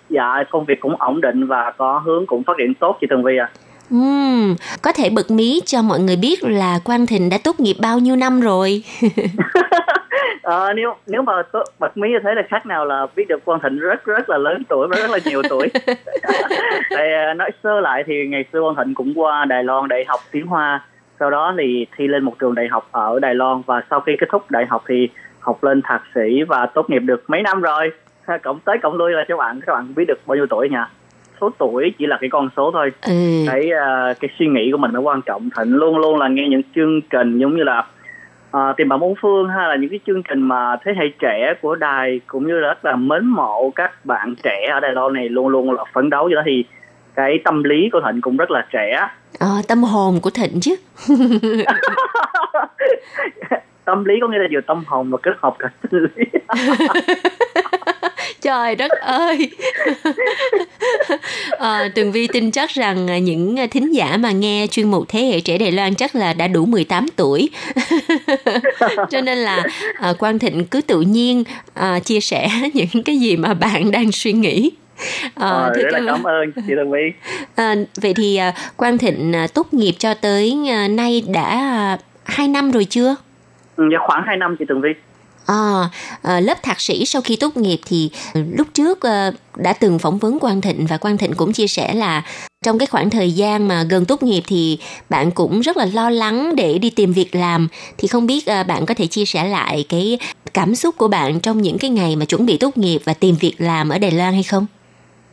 [0.09, 3.23] dạ công việc cũng ổn định và có hướng cũng phát triển tốt chị Tường
[3.23, 3.49] Vi à.
[3.95, 7.75] Uhm, có thể bật mí cho mọi người biết là Quang Thịnh đã tốt nghiệp
[7.81, 8.83] bao nhiêu năm rồi?
[10.41, 11.33] à, nếu nếu mà
[11.79, 14.37] bật mí như thế là khác nào là biết được Quang Thịnh rất rất là
[14.37, 15.67] lớn tuổi và rất là nhiều tuổi.
[16.89, 20.03] Thì à, nói sơ lại thì ngày xưa Quang Thịnh cũng qua Đài Loan để
[20.07, 20.85] học tiếng Hoa,
[21.19, 24.15] sau đó thì thi lên một trường đại học ở Đài Loan và sau khi
[24.19, 25.09] kết thúc đại học thì
[25.39, 27.91] học lên thạc sĩ và tốt nghiệp được mấy năm rồi.
[28.43, 30.77] Cộng tới cộng lui là các bạn các bạn biết được bao nhiêu tuổi nhỉ?
[31.41, 33.11] số tuổi chỉ là cái con số thôi ừ.
[33.47, 36.47] cái uh, cái suy nghĩ của mình mới quan trọng thịnh luôn luôn là nghe
[36.49, 37.85] những chương trình giống như là
[38.57, 41.53] uh, tìm bạn bốn phương hay là những cái chương trình mà thế hệ trẻ
[41.61, 45.13] của đài cũng như là rất là mến mộ các bạn trẻ ở đài loan
[45.13, 46.65] này luôn luôn là phấn đấu cho đó thì
[47.15, 49.07] cái tâm lý của thịnh cũng rất là trẻ.
[49.39, 50.75] À, tâm hồn của thịnh chứ.
[53.85, 56.25] Tâm lý có nghĩa là vừa tâm hồn và kết hợp cả sinh lý
[58.41, 59.51] trời đất ơi
[61.59, 65.39] à, tường vi tin chắc rằng những thính giả mà nghe chuyên mục thế hệ
[65.39, 67.49] trẻ đài loan chắc là đã đủ 18 tuổi
[69.09, 69.63] cho nên là
[69.99, 74.11] à, quang thịnh cứ tự nhiên à, chia sẻ những cái gì mà bạn đang
[74.11, 74.71] suy nghĩ
[75.35, 77.13] À, ờ, rất là cảm ơn chị Tường Vi.
[77.55, 81.97] À, vậy thì à, Quang Thịnh à, tốt nghiệp cho tới à, nay đã à,
[82.23, 83.15] 2 năm rồi chưa?
[83.75, 84.89] Ừ, dạ khoảng 2 năm chị Tường Vi.
[85.51, 85.89] À,
[86.23, 89.99] à, lớp thạc sĩ sau khi tốt nghiệp thì ờ, lúc trước à, đã từng
[89.99, 92.21] phỏng vấn Quang Thịnh và Quang Thịnh cũng chia sẻ là
[92.65, 94.79] trong cái khoảng thời gian mà gần tốt nghiệp thì
[95.09, 98.63] bạn cũng rất là lo lắng để đi tìm việc làm thì không biết à,
[98.63, 100.17] bạn có thể chia sẻ lại cái
[100.53, 103.35] cảm xúc của bạn trong những cái ngày mà chuẩn bị tốt nghiệp và tìm
[103.41, 104.65] việc làm ở Đài Loan hay không?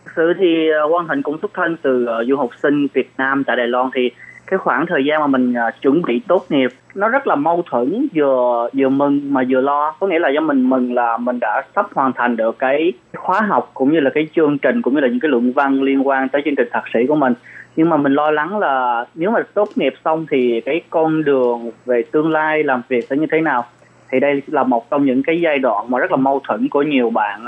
[0.05, 0.47] Thực sự thì
[0.91, 4.11] Quang Thịnh cũng xuất thân từ du học sinh Việt Nam tại Đài Loan thì
[4.51, 7.63] cái khoảng thời gian mà mình uh, chuẩn bị tốt nghiệp nó rất là mâu
[7.71, 9.95] thuẫn vừa vừa mừng mà vừa lo.
[10.01, 13.41] Có nghĩa là do mình mừng là mình đã sắp hoàn thành được cái khóa
[13.41, 16.09] học cũng như là cái chương trình cũng như là những cái luận văn liên
[16.09, 17.35] quan tới chương trình thạc sĩ của mình.
[17.77, 21.71] Nhưng mà mình lo lắng là nếu mà tốt nghiệp xong thì cái con đường
[21.87, 23.65] về tương lai làm việc sẽ như thế nào?
[24.11, 26.83] Thì đây là một trong những cái giai đoạn mà rất là mâu thuẫn của
[26.83, 27.45] nhiều bạn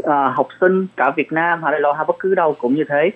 [0.00, 3.10] uh, học sinh cả Việt Nam hay là hay bất cứ đâu cũng như thế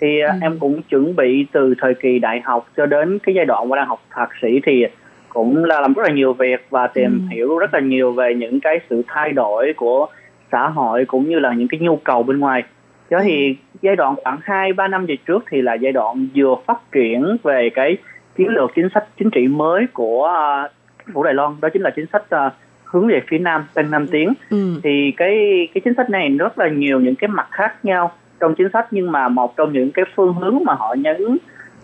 [0.00, 0.38] thì à, ừ.
[0.42, 3.76] em cũng chuẩn bị từ thời kỳ đại học cho đến cái giai đoạn mà
[3.76, 4.84] đang học thạc sĩ thì
[5.28, 7.34] cũng là làm rất là nhiều việc và tìm ừ.
[7.34, 10.06] hiểu rất là nhiều về những cái sự thay đổi của
[10.52, 12.62] xã hội cũng như là những cái nhu cầu bên ngoài
[13.10, 16.54] cho thì giai đoạn khoảng hai ba năm về trước thì là giai đoạn vừa
[16.66, 17.96] phát triển về cái
[18.36, 20.32] chiến lược chính sách chính trị mới của
[20.64, 20.70] uh,
[21.14, 22.52] phủ Đài Loan đó chính là chính sách uh,
[22.84, 24.80] hướng về phía nam tân nam tiến ừ.
[24.82, 28.54] thì cái cái chính sách này rất là nhiều những cái mặt khác nhau trong
[28.54, 31.38] chính sách nhưng mà một trong những cái phương hướng mà họ nhấn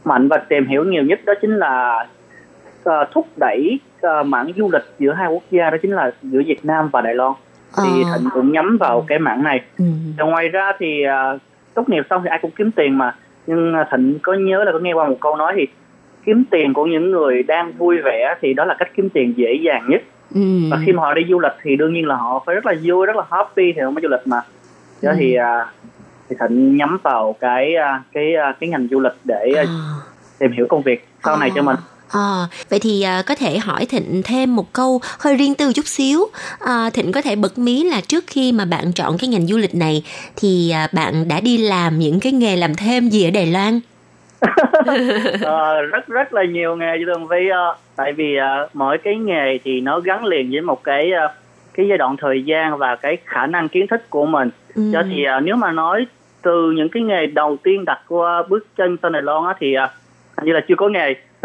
[0.04, 2.06] mạnh và tìm hiểu nhiều nhất đó chính là
[2.88, 6.42] uh, thúc đẩy uh, mảng du lịch giữa hai quốc gia đó chính là giữa
[6.46, 7.32] Việt Nam và Đài Loan
[7.76, 8.10] thì à.
[8.18, 9.60] Thịnh cũng nhắm vào cái mảng này.
[9.78, 9.84] Ừ.
[10.18, 11.40] Và ngoài ra thì uh,
[11.74, 13.14] tốt nghiệp xong thì ai cũng kiếm tiền mà
[13.46, 15.66] nhưng Thịnh có nhớ là có nghe qua một câu nói thì
[16.24, 19.54] kiếm tiền của những người đang vui vẻ thì đó là cách kiếm tiền dễ
[19.54, 20.02] dàng nhất.
[20.34, 20.40] Ừ.
[20.70, 22.74] Và khi mà họ đi du lịch thì đương nhiên là họ phải rất là
[22.82, 24.40] vui, rất là happy thì họ mới du lịch mà
[25.02, 25.66] đó thì à,
[26.30, 29.64] thì thịnh nhắm vào cái à, cái à, cái ngành du lịch để à,
[30.38, 31.76] tìm hiểu công việc sau này cho mình.
[32.14, 35.86] À, vậy thì à, có thể hỏi Thịnh thêm một câu hơi riêng tư chút
[35.86, 36.20] xíu.
[36.60, 39.56] À, Thịnh có thể bật mí là trước khi mà bạn chọn cái ngành du
[39.56, 40.02] lịch này
[40.36, 43.80] thì à, bạn đã đi làm những cái nghề làm thêm gì ở Đài Loan?
[45.42, 48.36] Ờ, rất rất là nhiều nghề chứ Tường Vi ờ, tại vì
[48.74, 51.10] mỗi cái nghề thì nó gắn liền với một cái
[51.74, 54.50] cái giai đoạn thời gian và cái khả năng kiến thức của mình.
[54.74, 54.82] Ừ.
[54.92, 56.06] cho thì ờ, nếu mà nói
[56.42, 59.74] từ những cái nghề đầu tiên đặt qua bước chân sang Đài Loan á thì
[59.74, 59.88] ờ,
[60.36, 61.14] hình như là chưa có nghề.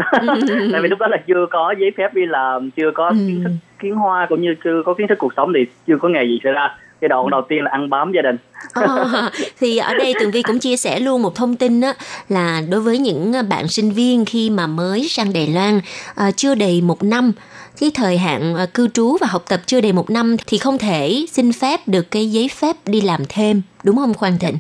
[0.72, 3.52] Tại vì lúc đó là chưa có giấy phép đi làm chưa có kiến thức
[3.80, 6.40] kiến hoa cũng như chưa có kiến thức cuộc sống thì chưa có nghề gì
[6.44, 6.78] xảy ra.
[7.02, 8.38] Giai đoạn đầu tiên là ăn bám gia đình.
[8.74, 11.94] Ờ, thì ở đây Tường Vi cũng chia sẻ luôn một thông tin á
[12.30, 15.80] là đối với những bạn sinh viên khi mà mới sang Đài Loan
[16.16, 17.32] ờ, chưa đầy một năm
[17.80, 20.78] cái thời hạn ờ, cư trú và học tập chưa đầy một năm thì không
[20.78, 24.56] thể xin phép được cái giấy phép đi làm thêm đúng không Khoan Thịnh?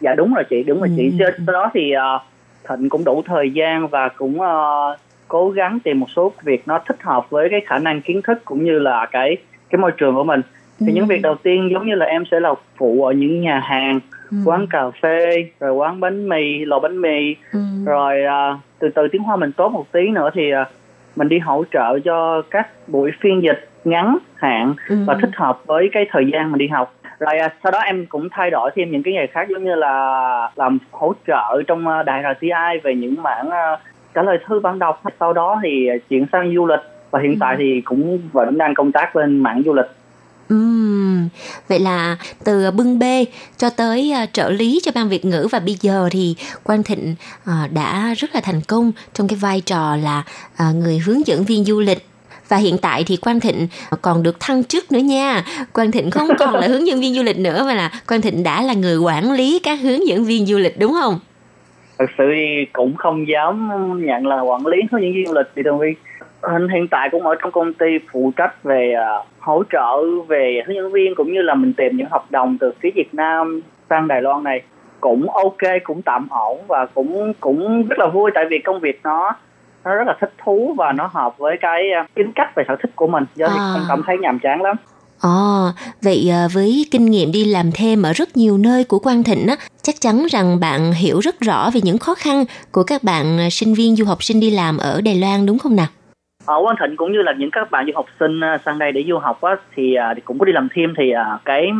[0.00, 1.12] dạ đúng rồi chị đúng rồi chị.
[1.18, 2.18] Cho- sau đó thì ờ,
[2.68, 4.96] thịnh cũng đủ thời gian và cũng ờ,
[5.28, 8.38] cố gắng tìm một số việc nó thích hợp với cái khả năng kiến thức
[8.44, 9.36] cũng như là cái
[9.70, 10.40] cái môi trường của mình.
[10.86, 13.60] Thì những việc đầu tiên giống như là em sẽ là phụ ở những nhà
[13.64, 14.00] hàng
[14.44, 17.36] quán cà phê rồi quán bánh mì lò bánh mì.
[17.86, 20.64] Rồi ờ, từ từ tiếng hoa mình tốt một tí nữa thì ờ,
[21.16, 25.88] mình đi hỗ trợ cho các buổi phiên dịch ngắn hạn và thích hợp với
[25.92, 26.94] cái thời gian mình đi học.
[27.18, 29.74] Rồi à, sau đó em cũng thay đổi thêm những cái nghề khác giống như
[29.74, 33.76] là làm hỗ trợ trong à, đài RTI về những mảng à,
[34.14, 35.02] trả lời thư bản đọc.
[35.20, 38.92] Sau đó thì chuyển sang du lịch và hiện tại thì cũng vẫn đang công
[38.92, 39.86] tác bên mảng du lịch
[40.48, 41.28] Ừm,
[41.68, 43.24] vậy là từ bưng bê
[43.56, 47.14] cho tới à, trợ lý cho ban Việt ngữ và bây giờ thì Quang Thịnh
[47.44, 50.22] à, đã rất là thành công trong cái vai trò là
[50.56, 52.06] à, người hướng dẫn viên du lịch
[52.48, 53.68] và hiện tại thì Quang Thịnh
[54.02, 55.44] còn được thăng chức nữa nha.
[55.72, 58.42] Quang Thịnh không còn là hướng dẫn viên du lịch nữa mà là Quang Thịnh
[58.42, 61.20] đã là người quản lý các hướng dẫn viên du lịch đúng không?
[62.02, 63.70] thật sự thì cũng không dám
[64.06, 65.94] nhận là quản lý hướng dẫn viên du lịch thì thường vi
[66.52, 69.08] Hiện- hiện tại cũng ở trong công ty phụ trách về à,
[69.38, 69.96] hỗ trợ
[70.28, 73.14] về hướng dẫn viên cũng như là mình tìm những hợp đồng từ phía Việt
[73.14, 73.60] Nam
[73.90, 74.62] sang Đài Loan này
[75.00, 79.00] cũng ok cũng tạm ổn và cũng cũng rất là vui tại vì công việc
[79.04, 79.32] nó
[79.84, 82.76] nó rất là thích thú và nó hợp với cái à, tính cách và sở
[82.82, 83.70] thích của mình do thì À.
[83.72, 84.76] không cảm thấy nhàm chán lắm
[85.22, 85.68] Ồ,
[86.02, 89.46] vậy à, với kinh nghiệm đi làm thêm ở rất nhiều nơi của Quang Thịnh
[89.46, 93.38] á, chắc chắn rằng bạn hiểu rất rõ về những khó khăn của các bạn
[93.40, 95.86] à, sinh viên du học sinh đi làm ở Đài Loan đúng không nào?
[96.46, 98.92] Ở Quang Thịnh cũng như là những các bạn du học sinh à, sang đây
[98.92, 101.70] để du học á, thì, à, thì cũng có đi làm thêm thì à, cái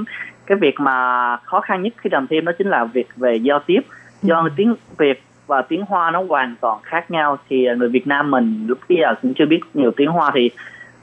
[0.47, 3.59] cái việc mà khó khăn nhất khi làm thêm đó chính là việc về giao
[3.59, 3.81] tiếp.
[4.23, 8.31] Do tiếng Việt và tiếng Hoa nó hoàn toàn khác nhau thì người Việt Nam
[8.31, 10.51] mình lúc bây giờ cũng chưa biết nhiều tiếng Hoa thì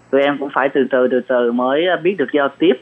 [0.09, 2.73] tụi em cũng phải từ từ từ từ mới biết được giao tiếp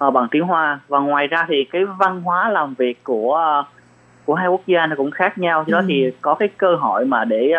[0.00, 0.80] bằng tiếng Hoa.
[0.88, 3.62] Và ngoài ra thì cái văn hóa làm việc của
[4.24, 5.64] của hai quốc gia nó cũng khác nhau.
[5.66, 7.52] Do đó thì có cái cơ hội mà để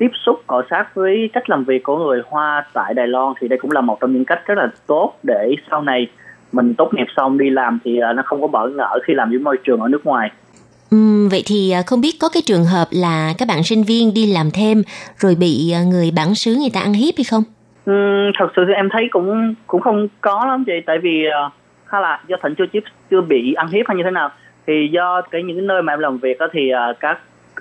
[0.00, 3.48] tiếp xúc cọ sát với cách làm việc của người Hoa tại Đài Loan thì
[3.48, 6.06] đây cũng là một trong những cách rất là tốt để sau này
[6.52, 9.30] mình tốt nghiệp xong đi làm thì à, nó không có bỡ ngỡ khi làm
[9.30, 10.30] với môi trường ở nước ngoài.
[10.90, 14.14] Ừm, vậy thì à, không biết có cái trường hợp là các bạn sinh viên
[14.14, 14.82] đi làm thêm
[15.16, 17.42] rồi bị à, người bản xứ người ta ăn hiếp hay không?
[17.86, 21.24] Ừm, thật sự thì em thấy cũng cũng không có lắm chị tại vì
[21.84, 22.80] hay là do thịnh chưa
[23.10, 24.30] chưa bị ăn hiếp hay như thế nào
[24.66, 27.18] thì do cái những nơi mà em làm việc đó thì các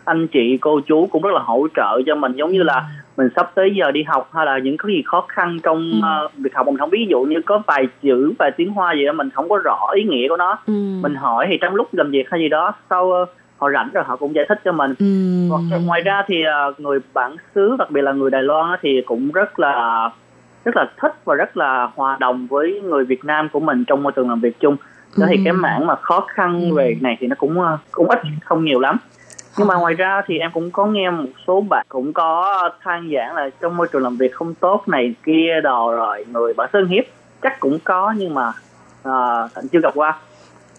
[0.10, 2.32] anh chị cô chú cũng rất là hỗ trợ cho mình.
[2.36, 2.84] Giống như là
[3.18, 6.28] mình sắp tới giờ đi học hay là những cái gì khó khăn trong ờ,
[6.38, 6.66] việc học.
[6.66, 9.50] Mình không ví dụ như có vài chữ vài tiếng hoa gì đó mình không
[9.50, 10.60] có rõ ý nghĩa của nó.
[11.02, 13.26] Mình hỏi thì trong lúc làm việc hay gì đó sau ờ,
[13.58, 14.94] họ rảnh rồi họ cũng giải thích cho mình.
[15.50, 18.80] Hoặc là ngoài ra thì ờ, người bản xứ đặc biệt là người Đài Loan
[18.82, 20.10] thì cũng rất là
[20.66, 24.04] rất là thích và rất là hòa đồng với người Việt Nam của mình trong
[24.04, 24.76] môi trường làm việc chung.
[25.18, 27.58] Đó thì cái mảng mà khó khăn về này thì nó cũng
[27.92, 28.98] cũng ít không nhiều lắm
[29.58, 33.12] nhưng mà ngoài ra thì em cũng có nghe một số bạn cũng có than
[33.14, 36.70] giảng là trong môi trường làm việc không tốt này kia đồ rồi người bản
[36.74, 37.04] sơn hiếp
[37.42, 38.54] chắc cũng có nhưng mà
[39.04, 40.20] ờ, uh, Thịnh chưa gặp qua.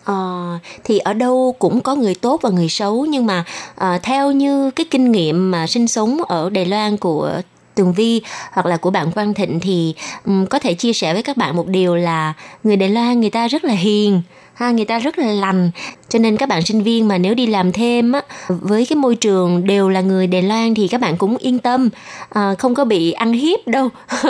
[0.05, 3.45] À, thì ở đâu cũng có người tốt và người xấu nhưng mà
[3.77, 7.31] à, theo như cái kinh nghiệm mà sinh sống ở Đài Loan của
[7.75, 9.95] Tường Vi hoặc là của bạn Quang Thịnh thì
[10.27, 12.33] um, có thể chia sẻ với các bạn một điều là
[12.65, 14.23] người Đài Loan người ta rất là hiền
[14.61, 15.71] ha người ta rất là lành.
[16.09, 19.15] Cho nên các bạn sinh viên mà nếu đi làm thêm á với cái môi
[19.15, 21.89] trường đều là người Đài Loan thì các bạn cũng yên tâm.
[22.31, 23.89] À, không có bị ăn hiếp đâu.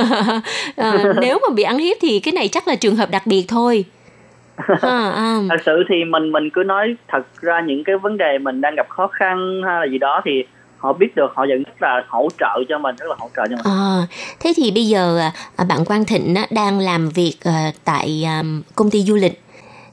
[0.76, 3.45] À, nếu mà bị ăn hiếp thì cái này chắc là trường hợp đặc biệt
[3.49, 3.85] thôi.
[4.81, 5.39] À, à.
[5.51, 8.74] thật sự thì mình mình cứ nói thật ra những cái vấn đề mình đang
[8.74, 10.31] gặp khó khăn hay là gì đó thì
[10.78, 13.43] họ biết được họ vẫn rất là hỗ trợ cho mình rất là hỗ trợ
[13.51, 13.64] cho mình.
[13.64, 14.07] À,
[14.41, 15.20] thế thì bây giờ
[15.57, 18.43] à, bạn Quang Thịnh á, đang làm việc à, tại à,
[18.74, 19.41] công ty du lịch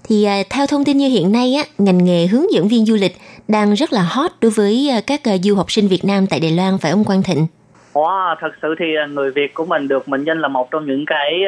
[0.08, 2.96] Thì à, theo thông tin như hiện nay á, ngành nghề hướng dẫn viên du
[2.96, 3.12] lịch
[3.48, 6.40] đang rất là hot đối với à, các à, du học sinh Việt Nam tại
[6.40, 7.48] Đài Loan phải không Quang Thịnh?
[7.94, 11.06] Wow, thật sự thì người Việt của mình được mệnh danh là một trong những
[11.06, 11.42] cái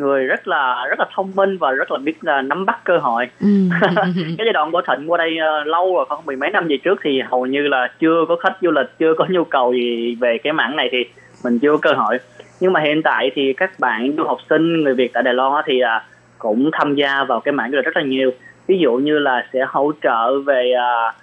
[0.00, 2.98] người rất là rất là thông minh và rất là biết là nắm bắt cơ
[2.98, 3.26] hội.
[3.40, 3.48] Ừ.
[4.14, 6.76] cái giai đoạn của Thịnh qua đây uh, lâu rồi, khoảng mười mấy năm về
[6.84, 10.14] trước thì hầu như là chưa có khách du lịch, chưa có nhu cầu gì
[10.20, 10.98] về cái mảng này thì
[11.44, 12.18] mình chưa có cơ hội.
[12.60, 15.64] Nhưng mà hiện tại thì các bạn du học sinh người Việt tại Đài Loan
[15.66, 16.02] thì uh,
[16.40, 18.30] cũng tham gia vào cái mảng rất là nhiều.
[18.66, 21.14] Ví dụ như là sẽ hỗ trợ về uh,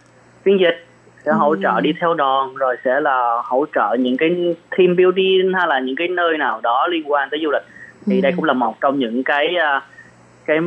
[0.43, 0.85] phiên dịch
[1.25, 4.29] sẽ hỗ trợ đi theo đoàn rồi sẽ là hỗ trợ những cái
[4.77, 7.63] team building hay là những cái nơi nào đó liên quan tới du lịch
[8.05, 9.81] thì đây cũng là một trong những cái à,
[10.45, 10.57] cái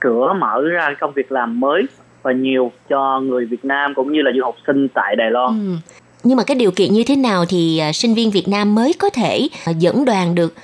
[0.00, 1.82] cửa mở ra công việc làm mới
[2.22, 5.50] và nhiều cho người Việt Nam cũng như là du học sinh tại Đài Loan.
[5.50, 5.92] Ừ.
[6.24, 8.92] Nhưng mà cái điều kiện như thế nào thì à, sinh viên Việt Nam mới
[8.98, 10.54] có thể dẫn đoàn được?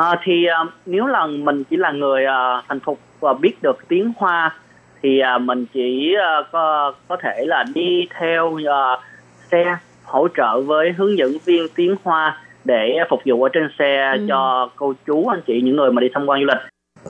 [0.00, 3.88] À, thì à, nếu là mình chỉ là người à, thành thục và biết được
[3.88, 4.54] tiếng Hoa
[5.02, 8.82] thì à, mình chỉ à, có có thể là đi theo à,
[9.50, 14.12] xe hỗ trợ với hướng dẫn viên tiếng Hoa để phục vụ ở trên xe
[14.18, 14.26] Ừ.
[14.28, 16.58] cho cô chú anh chị những người mà đi tham quan du lịch.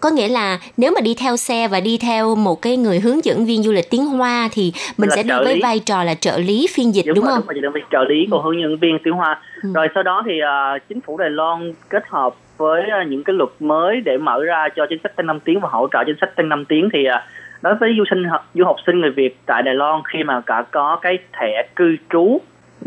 [0.01, 3.25] Có nghĩa là nếu mà đi theo xe và đi theo một cái người hướng
[3.25, 5.61] dẫn viên du lịch tiếng Hoa thì mình Là sẽ đi với lý.
[5.63, 7.55] vai trò là trợ lý phiên dịch đúng, rồi, không?
[7.63, 9.41] Đúng rồi, trợ lý của hướng dẫn viên tiếng Hoa.
[9.63, 9.69] Ừ.
[9.75, 13.35] Rồi sau đó thì à, chính phủ Đài Loan kết hợp với à, những cái
[13.35, 16.17] luật mới để mở ra cho chính sách tăng 5 tiếng và hỗ trợ chính
[16.21, 17.25] sách tăng 5 tiếng thì à,
[17.63, 18.23] đối với du sinh
[18.55, 21.97] du học sinh người Việt tại Đài Loan khi mà cả có cái thẻ cư
[22.13, 22.39] trú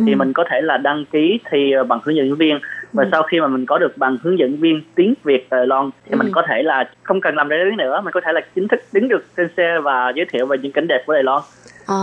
[0.06, 0.18] thì Ừ.
[0.18, 2.60] mình có thể là đăng ký thi à, bằng hướng dẫn viên
[2.94, 3.10] và Ừ.
[3.12, 6.12] sau khi mà mình có được bằng hướng dẫn viên tiếng Việt Đài Loan thì
[6.12, 6.18] Ừ.
[6.18, 8.68] mình có thể là không cần làm đại lý nữa mình có thể là chính
[8.68, 11.42] thức đứng được trên xe và giới thiệu về những cảnh đẹp của Đài Loan
[11.88, 11.96] À,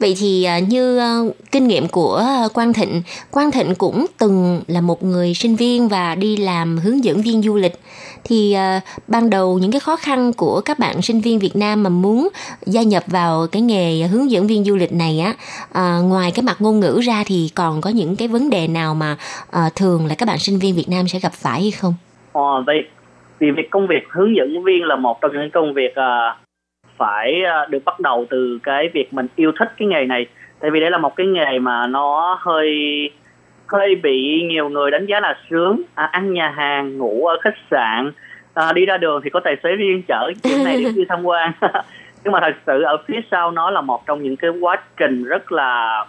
[0.00, 1.16] vậy thì à, như à,
[1.52, 2.22] kinh nghiệm của
[2.54, 7.04] Quang Thịnh, Quang Thịnh cũng từng là một người sinh viên và đi làm hướng
[7.04, 7.72] dẫn viên du lịch.
[8.24, 11.82] Thì uh, ban đầu những cái khó khăn của các bạn sinh viên Việt Nam
[11.82, 12.28] mà muốn
[12.66, 15.30] gia nhập vào cái nghề hướng dẫn viên du lịch này á,
[15.70, 18.94] uh, ngoài cái mặt ngôn ngữ ra thì còn có những cái vấn đề nào
[18.94, 19.16] mà
[19.48, 21.94] uh, thường là các bạn sinh viên Việt Nam sẽ gặp phải hay không?
[22.32, 22.84] Ờ, vậy
[23.38, 26.36] vì việc công việc hướng dẫn viên là một trong những công việc uh,
[26.98, 27.32] phải
[27.64, 30.26] uh, được bắt đầu từ cái việc mình yêu thích cái nghề này
[30.60, 32.70] tại vì đây là một cái nghề mà nó hơi
[33.72, 37.56] hơi bị nhiều người đánh giá là sướng à, ăn nhà hàng ngủ ở khách
[37.70, 38.12] sạn
[38.54, 40.32] à, đi ra đường thì có tài xế riêng chở.
[40.44, 41.52] Điểm này đi tham quan.
[42.24, 45.24] Nhưng mà thật sự ở phía sau nó là một trong những cái quá trình
[45.24, 46.04] rất là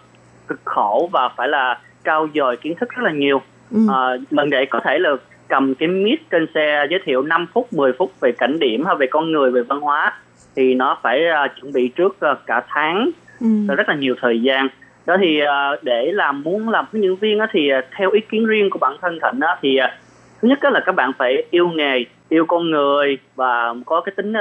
[0.48, 3.42] cực khổ và phải là trau dồi kiến thức rất là nhiều.
[3.72, 3.80] Ừ.
[3.90, 5.10] à, mình để có thể là
[5.48, 8.96] cầm cái mic trên xe giới thiệu 5 phút 10 phút về cảnh điểm hay
[8.96, 10.14] về con người về văn hóa
[10.56, 13.10] thì nó phải à, chuẩn bị trước à, cả tháng.
[13.40, 13.76] Ừ.
[13.76, 14.68] rất là nhiều thời gian
[15.06, 18.46] đó thì à, để làm muốn làm hướng dẫn viên thì à, theo ý kiến
[18.46, 19.98] riêng của bản thân Thịnh thì à,
[20.42, 24.34] thứ nhất là các bạn phải yêu nghề yêu con người và có cái tính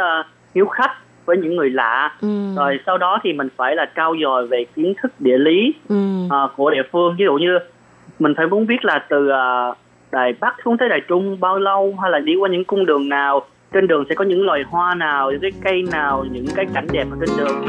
[0.55, 0.91] hiếu khách
[1.27, 2.29] với những người lạ Ừ.
[2.57, 5.97] rồi sau đó thì mình phải là trau dồi về kiến thức địa lý Ừ.
[6.57, 7.59] của địa phương ví dụ như
[8.19, 9.31] mình phải muốn biết là từ
[10.13, 13.09] đài Bắc xuống tới đài Trung bao lâu hay là đi qua những cung đường
[13.09, 13.43] nào
[13.73, 16.87] trên đường sẽ có những loài hoa nào những cái cây nào những cái cảnh
[16.93, 17.65] đẹp ở trên đường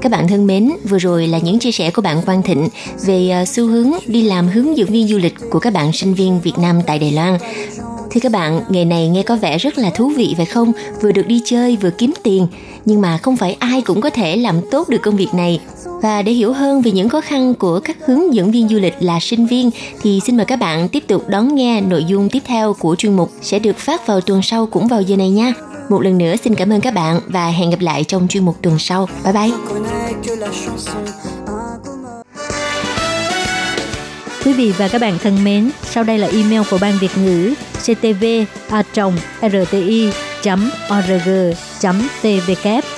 [0.00, 2.68] các bạn thân mến, vừa rồi là những chia sẻ của bạn Quang Thịnh
[3.06, 6.14] về à, xu hướng đi làm hướng dẫn viên du lịch của các bạn sinh
[6.14, 7.38] viên Việt Nam tại Đài Loan.
[8.10, 10.72] Thưa các bạn, nghề này nghe có vẻ rất là thú vị phải không?
[11.02, 12.46] Vừa được đi chơi vừa kiếm tiền,
[12.84, 15.60] nhưng mà không phải ai cũng có thể làm tốt được công việc này.
[16.02, 18.94] Và để hiểu hơn về những khó khăn của các hướng dẫn viên du lịch
[19.00, 19.70] là sinh viên
[20.02, 23.16] thì xin mời các bạn tiếp tục đón nghe nội dung tiếp theo của chuyên
[23.16, 25.52] mục sẽ được phát vào tuần sau cũng vào giờ này nha.
[25.88, 28.56] Một lần nữa xin cảm ơn các bạn và hẹn gặp lại trong chuyên mục
[28.62, 29.08] tuần sau.
[29.24, 29.50] Bye bye.
[34.44, 37.54] Quý vị và các bạn thân mến, sau đây là email của Ban Việt ngữ
[37.82, 38.24] ctv
[38.68, 38.82] a
[39.42, 40.10] rti
[40.98, 41.28] org
[42.22, 42.97] tvk